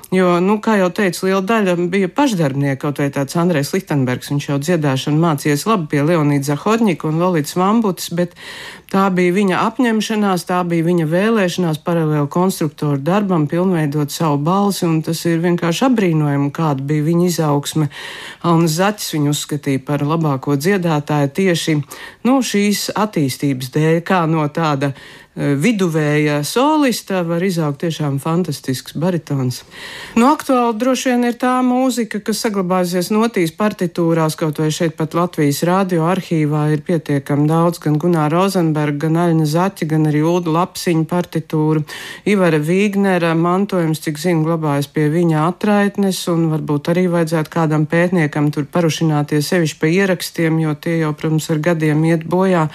Jo, 0.09 0.39
nu, 0.41 0.55
kā 0.65 0.79
jau 0.81 0.87
teicu, 0.89 1.27
liela 1.27 1.43
daļa 1.45 1.75
bija 1.93 2.09
pašdarbnieki, 2.09 2.79
kaut 2.81 2.97
vai 2.97 3.11
tāds 3.13 3.37
Andrejs 3.37 3.75
Lichtenbergs, 3.75 4.31
viņš 4.33 4.47
jau 4.49 4.57
dziedāšanu 4.57 5.21
mācījies 5.21 5.67
labi 5.69 5.91
pie 5.93 6.01
Leonīda 6.01 6.49
Zahodņika 6.55 7.11
un 7.11 7.19
Lolītas 7.21 7.59
Vambutas, 7.61 8.09
bet 8.17 8.33
tā 8.89 9.03
bija 9.13 9.35
viņa 9.37 9.59
apņemšanās, 9.67 10.47
tā 10.49 10.63
bija 10.65 10.87
viņa 10.87 11.11
vēlēšanās 11.13 11.83
paralēli 11.85 12.33
konstruktoru 12.33 12.97
darbam 13.05 13.45
pilnveidot 13.53 14.09
savu 14.09 14.41
balsi, 14.49 14.87
un 14.89 15.03
tas 15.05 15.21
ir 15.29 15.45
vienkārši 15.45 15.85
apbrīnojami, 15.91 16.49
kāda 16.57 16.89
bija 16.89 17.05
viņa 17.11 17.29
izaugsme. 17.29 17.93
Alnis 18.49 18.81
Zaķis 18.81 19.13
viņu 19.19 19.37
uzskatīja 19.37 19.85
par 19.93 20.09
labāko 20.09 20.57
dziedātāju 20.57 21.35
tieši, 21.37 21.79
nu, 22.25 22.41
šīs 22.41 22.89
attīstības 22.97 23.77
dēļ, 23.77 24.05
kā 24.09 24.25
no 24.25 24.49
tāda 24.49 24.95
Eh, 25.39 25.53
viduvēja 25.55 26.41
solista 26.43 27.21
var 27.23 27.45
izaugt 27.47 27.85
tiešām 27.85 28.17
fantastisks 28.19 28.97
baritons. 28.99 29.61
Nu, 30.19 30.33
aktuāli 30.33 30.75
droši 30.81 31.13
vien 31.13 31.27
ir 31.29 31.37
tā 31.39 31.53
mūzika, 31.63 32.19
kas 32.27 32.41
saglabājusies 32.43 33.13
notīs 33.15 33.53
partitūrās, 33.55 34.35
kaut 34.35 34.59
vai 34.59 34.73
šeit 34.75 34.97
pat 34.99 35.15
Latvijas 35.15 35.61
radio 35.69 36.09
arhīvā 36.11 36.65
ir 36.75 36.83
pietiekami 36.83 37.47
daudz 37.47 37.79
gan 37.85 38.01
Gunāra 38.03 38.33
Rozenberga, 38.35 39.05
gan 39.05 39.21
Aļņa 39.29 39.47
Zaķa, 39.53 39.89
gan 39.93 40.09
arī 40.11 40.25
Ulda 40.27 40.57
Lapsiņa 40.57 41.07
partitūra. 41.07 41.85
Ivara 42.27 42.59
Vīgnera 42.59 43.31
mantojums, 43.39 44.03
cik 44.03 44.19
zinu, 44.19 44.43
glabājas 44.49 44.91
pie 44.91 45.07
viņa 45.15 45.47
atraitnes, 45.53 46.25
un 46.35 46.49
varbūt 46.51 46.91
arī 46.91 47.07
vajadzētu 47.15 47.55
kādam 47.55 47.87
pētniekam 47.87 48.51
tur 48.51 48.67
parušināties 48.67 49.55
sevišķi 49.55 49.79
pa 49.79 49.95
ierakstiem, 50.01 50.59
jo 50.67 50.75
tie 50.75 50.99
jau, 51.05 51.15
protams, 51.15 51.47
ar 51.55 51.63
gadiem 51.71 52.03
iet 52.11 52.27
bojā. 52.27 52.67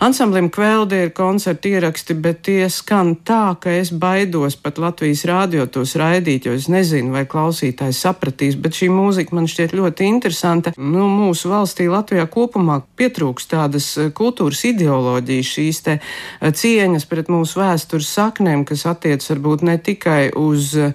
Ansamblim 0.00 0.48
Kvēldē 0.48 1.04
ir 1.04 1.14
koncerta 1.16 1.68
ieraksti 1.68 2.05
teksti, 2.06 2.22
bet 2.22 2.42
tie 2.42 2.68
skan 2.70 3.16
tā, 3.16 3.56
ka 3.58 3.70
es 3.70 3.90
baidos 3.90 4.56
pat 4.56 4.78
Latvijas 4.78 5.24
rādio 5.26 5.66
tos 5.66 5.96
raidīt, 5.96 6.46
jo 6.46 6.54
es 6.54 6.68
nezinu, 6.68 7.12
vai 7.12 7.26
klausītājs 7.26 8.00
sapratīs, 8.00 8.56
bet 8.56 8.74
šī 8.74 8.88
mūzika 8.90 9.34
man 9.34 9.46
šķiet 9.46 9.74
ļoti 9.74 10.06
interesanta. 10.06 10.72
Nu, 10.76 11.08
mūsu 11.08 11.50
valstī 11.50 11.88
Latvijā 11.88 12.26
kopumā 12.26 12.82
pietrūks 12.96 13.48
tādas 13.50 13.96
eh, 13.98 14.10
kultūras 14.10 14.64
ideoloģijas, 14.64 15.46
šīs 15.46 15.82
te 15.82 15.98
eh, 15.98 16.52
cieņas 16.52 17.06
pret 17.06 17.28
mūsu 17.28 17.60
vēstures 17.60 18.12
saknēm, 18.14 18.64
kas 18.64 18.86
attiec 18.86 19.22
varbūt 19.26 19.66
ne 19.66 19.78
tikai 19.78 20.30
uz 20.36 20.74
uh, 20.78 20.92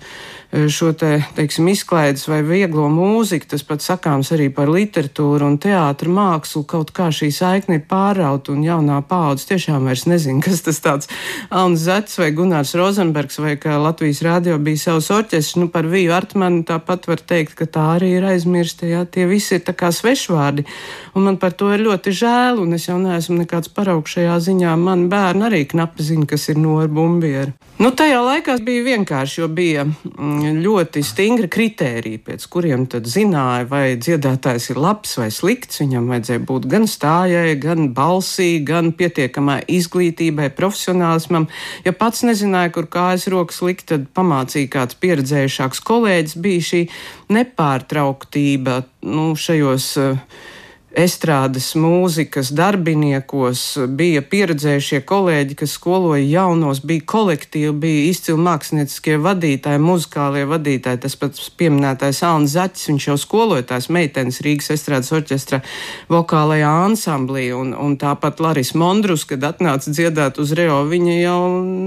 šo 0.52 0.92
te, 0.92 1.22
teiksim, 1.36 1.70
izklaides 1.72 2.26
vai 2.28 2.42
vieglo 2.44 2.90
mūziku, 2.92 3.48
tas 3.54 3.64
pats 3.64 3.88
sakāms 3.88 4.34
arī 4.36 4.50
par 4.52 4.68
literatūru 4.72 5.48
un 5.48 5.56
teātru 5.62 6.12
mākslu, 6.12 6.66
kaut 6.68 6.92
kā 6.96 7.08
šī 7.16 7.30
saikne 7.32 7.80
ir 7.80 7.86
pārauta 7.88 8.52
un 8.52 8.66
jaunā 8.66 9.00
paudze 9.08 9.48
tiešām 9.48 9.88
vairs 9.88 10.04
nezina, 10.12 10.44
kas 10.44 10.64
tas 10.66 10.82
tāds 10.84 11.12
Alns 11.50 11.86
Zets 11.86 12.20
vai 12.20 12.32
Gunārs 12.36 12.76
Rozenbergs 12.76 13.40
vai 13.40 13.56
kā 13.62 13.78
Latvijas 13.80 14.20
rādio 14.28 14.58
bija 14.60 14.84
savs 14.90 15.08
orķestris, 15.16 15.60
nu 15.62 15.70
par 15.72 15.88
Viju 15.88 16.12
Artmanu 16.18 16.66
tāpat 16.68 17.08
var 17.08 17.24
teikt, 17.32 17.56
ka 17.56 17.70
tā 17.72 17.88
arī 17.96 18.12
ir 18.18 18.28
aizmirsta, 18.34 18.90
jā, 18.92 19.06
tie 19.08 19.30
visi 19.32 19.56
ir 19.56 19.64
tā 19.68 19.76
kā 19.78 19.94
svešvārdi, 19.96 20.68
un 21.16 21.30
man 21.30 21.40
par 21.40 21.56
to 21.56 21.72
ir 21.72 21.86
ļoti 21.88 22.12
žēl, 22.24 22.60
un 22.60 22.76
es 22.76 22.90
jau 22.90 23.00
neesmu 23.00 23.40
nekāds 23.46 23.72
paraugs 23.72 24.18
šajā 24.18 24.36
ziņā, 24.52 24.76
man 24.76 25.08
bērni 25.12 25.48
arī 25.48 25.64
knapi 25.72 26.12
zina, 26.12 26.28
kas 26.28 26.50
ir 26.52 26.60
no 26.60 26.82
ar 26.84 26.92
bumbieri. 26.92 27.56
Nu, 27.82 27.90
tajā 27.98 28.20
laikā 28.22 28.60
bija 28.62 28.84
vienkārši, 28.92 29.40
jo 29.42 29.48
bija 29.50 29.88
mm, 29.88 30.41
ļoti 30.62 31.04
stingri 31.06 31.50
kritēriji, 31.52 32.22
pēc 32.26 32.46
kuriem 32.52 32.86
zināja, 32.90 33.66
vai 33.70 33.84
dziedātājs 34.02 34.70
ir 34.72 34.80
labs 34.82 35.18
vai 35.20 35.30
slikts. 35.34 35.82
Viņam 35.82 36.10
vajadzēja 36.12 36.44
būt 36.50 36.68
gan 36.72 36.88
stājai, 36.90 37.56
gan 37.62 37.92
balsī, 37.98 38.64
gan 38.66 38.92
pietiekamai 38.98 39.62
izglītībai, 39.72 40.52
profesionālismam. 40.58 41.50
Ja 41.86 41.94
pats 41.98 42.26
nezināja, 42.28 42.74
kur 42.76 42.90
kājas 42.92 43.28
rokas 43.32 43.62
likt, 43.66 43.88
tad 43.94 44.08
pamācīja 44.18 44.72
kāds 44.78 44.98
pieredzējušāks 45.02 45.84
kolēģis. 45.88 46.40
Bija 46.42 46.70
šī 46.72 46.82
nepārtrauktība 47.38 48.82
nu, 49.08 49.32
šajos. 49.40 49.92
Uh, 50.02 50.58
estrādes 50.98 51.72
mūzikas 51.80 52.52
darbiniekos 52.56 53.62
bija 53.96 54.22
pieredzējušie 54.28 55.00
kolēģi, 55.08 55.56
kas 55.62 55.76
skoloja 55.78 56.24
jaunos, 56.26 56.82
bija 56.84 57.06
kolektīvi, 57.08 57.72
bija 57.80 58.10
izcili 58.10 58.44
mākslinieckie 58.44 59.16
vadītāji, 59.24 59.82
muzikālie 59.82 60.44
vadītāji. 60.50 61.02
Tas 61.06 61.16
pats 61.20 61.48
pieminētais 61.58 62.22
Alns 62.28 62.56
Zaķis, 62.58 62.90
viņš 62.92 63.08
jau 63.08 63.16
skoloja 63.22 63.68
tās 63.72 63.88
meitenes 63.94 64.42
Rīgas 64.44 64.74
estrādes 64.76 65.14
orķestra 65.16 65.62
vokālajā 66.12 66.74
ansamblī, 66.90 67.48
un, 67.56 67.72
un 67.72 67.96
tāpat 68.02 68.44
Laris 68.44 68.74
Mondrus, 68.76 69.24
kad 69.30 69.48
atnāca 69.48 69.96
dziedāt 69.96 70.42
uz 70.44 70.52
Reo, 70.60 70.82
viņa 70.92 71.18
jau 71.22 71.40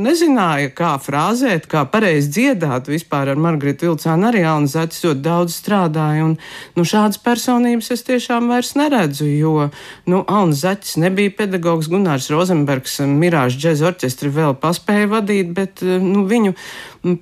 nezināja, 0.06 0.72
kā 0.72 0.94
frāzēt, 1.02 1.68
kā 1.68 1.84
pareizi 1.92 2.32
dziedāt. 2.38 2.88
Vispār 2.88 3.34
ar 3.34 3.40
Margaritu 3.40 3.90
Vilcānu 3.90 4.30
arī 4.32 4.46
Alns 4.48 4.78
Zaķis 4.78 5.04
ļoti 5.10 5.24
daudz 5.28 5.60
strādāja, 5.60 6.24
un 6.30 6.36
nu, 6.78 6.88
šādas 6.88 7.20
personības 7.20 7.92
es 7.92 8.06
tiešām 8.08 8.48
vairs 8.48 8.72
neredzu 8.78 8.93
neredzu, 8.94 9.26
jo 9.26 9.68
nu, 10.06 10.22
Alns 10.28 10.62
Zaķis 10.62 10.96
nebija 11.02 11.32
pedagogs, 11.38 11.88
Gunārs 11.90 12.30
Rozenbergs 12.32 13.00
Mirāžu 13.08 13.60
džēza 13.60 13.88
orķestri 13.90 14.30
vēl 14.32 14.54
paspēja 14.60 15.10
vadīt, 15.10 15.50
bet 15.56 15.82
nu, 15.82 16.24
viņu 16.30 16.54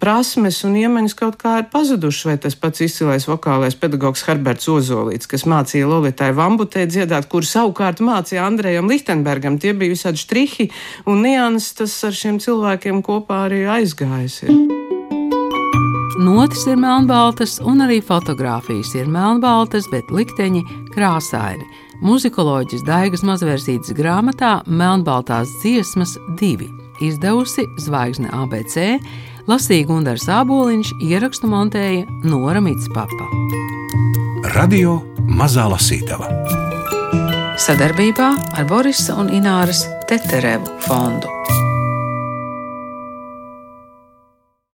prasmes 0.01 0.61
un 0.67 0.77
iemaņas 0.79 1.17
kaut 1.19 1.39
kā 1.41 1.57
ir 1.63 1.69
pazudušas, 1.73 2.29
vai 2.29 2.37
tas 2.43 2.57
pats 2.59 2.85
izcilais 2.85 3.27
vokālais 3.27 3.77
pedagogs 3.79 4.23
Herberts 4.29 4.69
Ozolīts, 4.71 5.31
kas 5.31 5.47
mācīja 5.49 5.89
Lolitai 5.91 6.31
Vambutē 6.37 6.87
dziedāt, 6.91 7.27
kur 7.33 7.47
savukārt 7.47 8.05
mācīja 8.05 8.47
Andrejam 8.47 8.91
Lichtenbergam. 8.91 9.59
Tie 9.63 9.75
bija 9.75 9.97
visādi 9.97 10.23
strihi 10.23 10.71
un 11.07 11.25
nianses, 11.27 11.75
tas 11.81 11.99
ar 12.07 12.15
šiem 12.17 12.39
cilvēkiem 12.43 13.03
kopā 13.07 13.47
arī 13.49 13.65
aizgājis. 13.81 14.45
Ir. 14.47 14.82
Notis 16.23 16.67
ir 16.71 16.79
melnbaltas, 16.79 17.57
un 17.67 17.83
arī 17.83 17.99
fotografijas 18.05 18.93
ir 18.95 19.09
melnbaltas, 19.11 19.89
bet 19.91 20.11
likteņi 20.15 20.63
krāsaini. 20.95 21.67
Muzikoloģis 22.03 22.85
Daigas 22.87 23.23
mazvērsītas 23.27 23.95
grāmatā 23.99 24.61
Melnbaltās 24.67 25.51
dziesmas 25.63 26.17
divi 26.39 26.71
izdevusi 27.03 27.67
Zvaigzne 27.83 28.31
ABC, 28.35 28.99
lasīja 29.51 29.89
Gunārs 29.91 30.29
Aboliņš, 30.31 30.97
ierakstu 31.03 31.51
montēja 31.51 32.07
Nora 32.27 32.63
Mitspapa. 32.63 33.31
Radio 34.55 35.01
Mazā 35.27 35.67
Lasītava 35.71 36.31
sadarbībā 37.63 38.29
ar 38.59 38.67
Borisa 38.67 39.15
un 39.21 39.31
Ināras 39.31 39.85
Teterevu 40.11 40.81
fondu. 40.83 41.31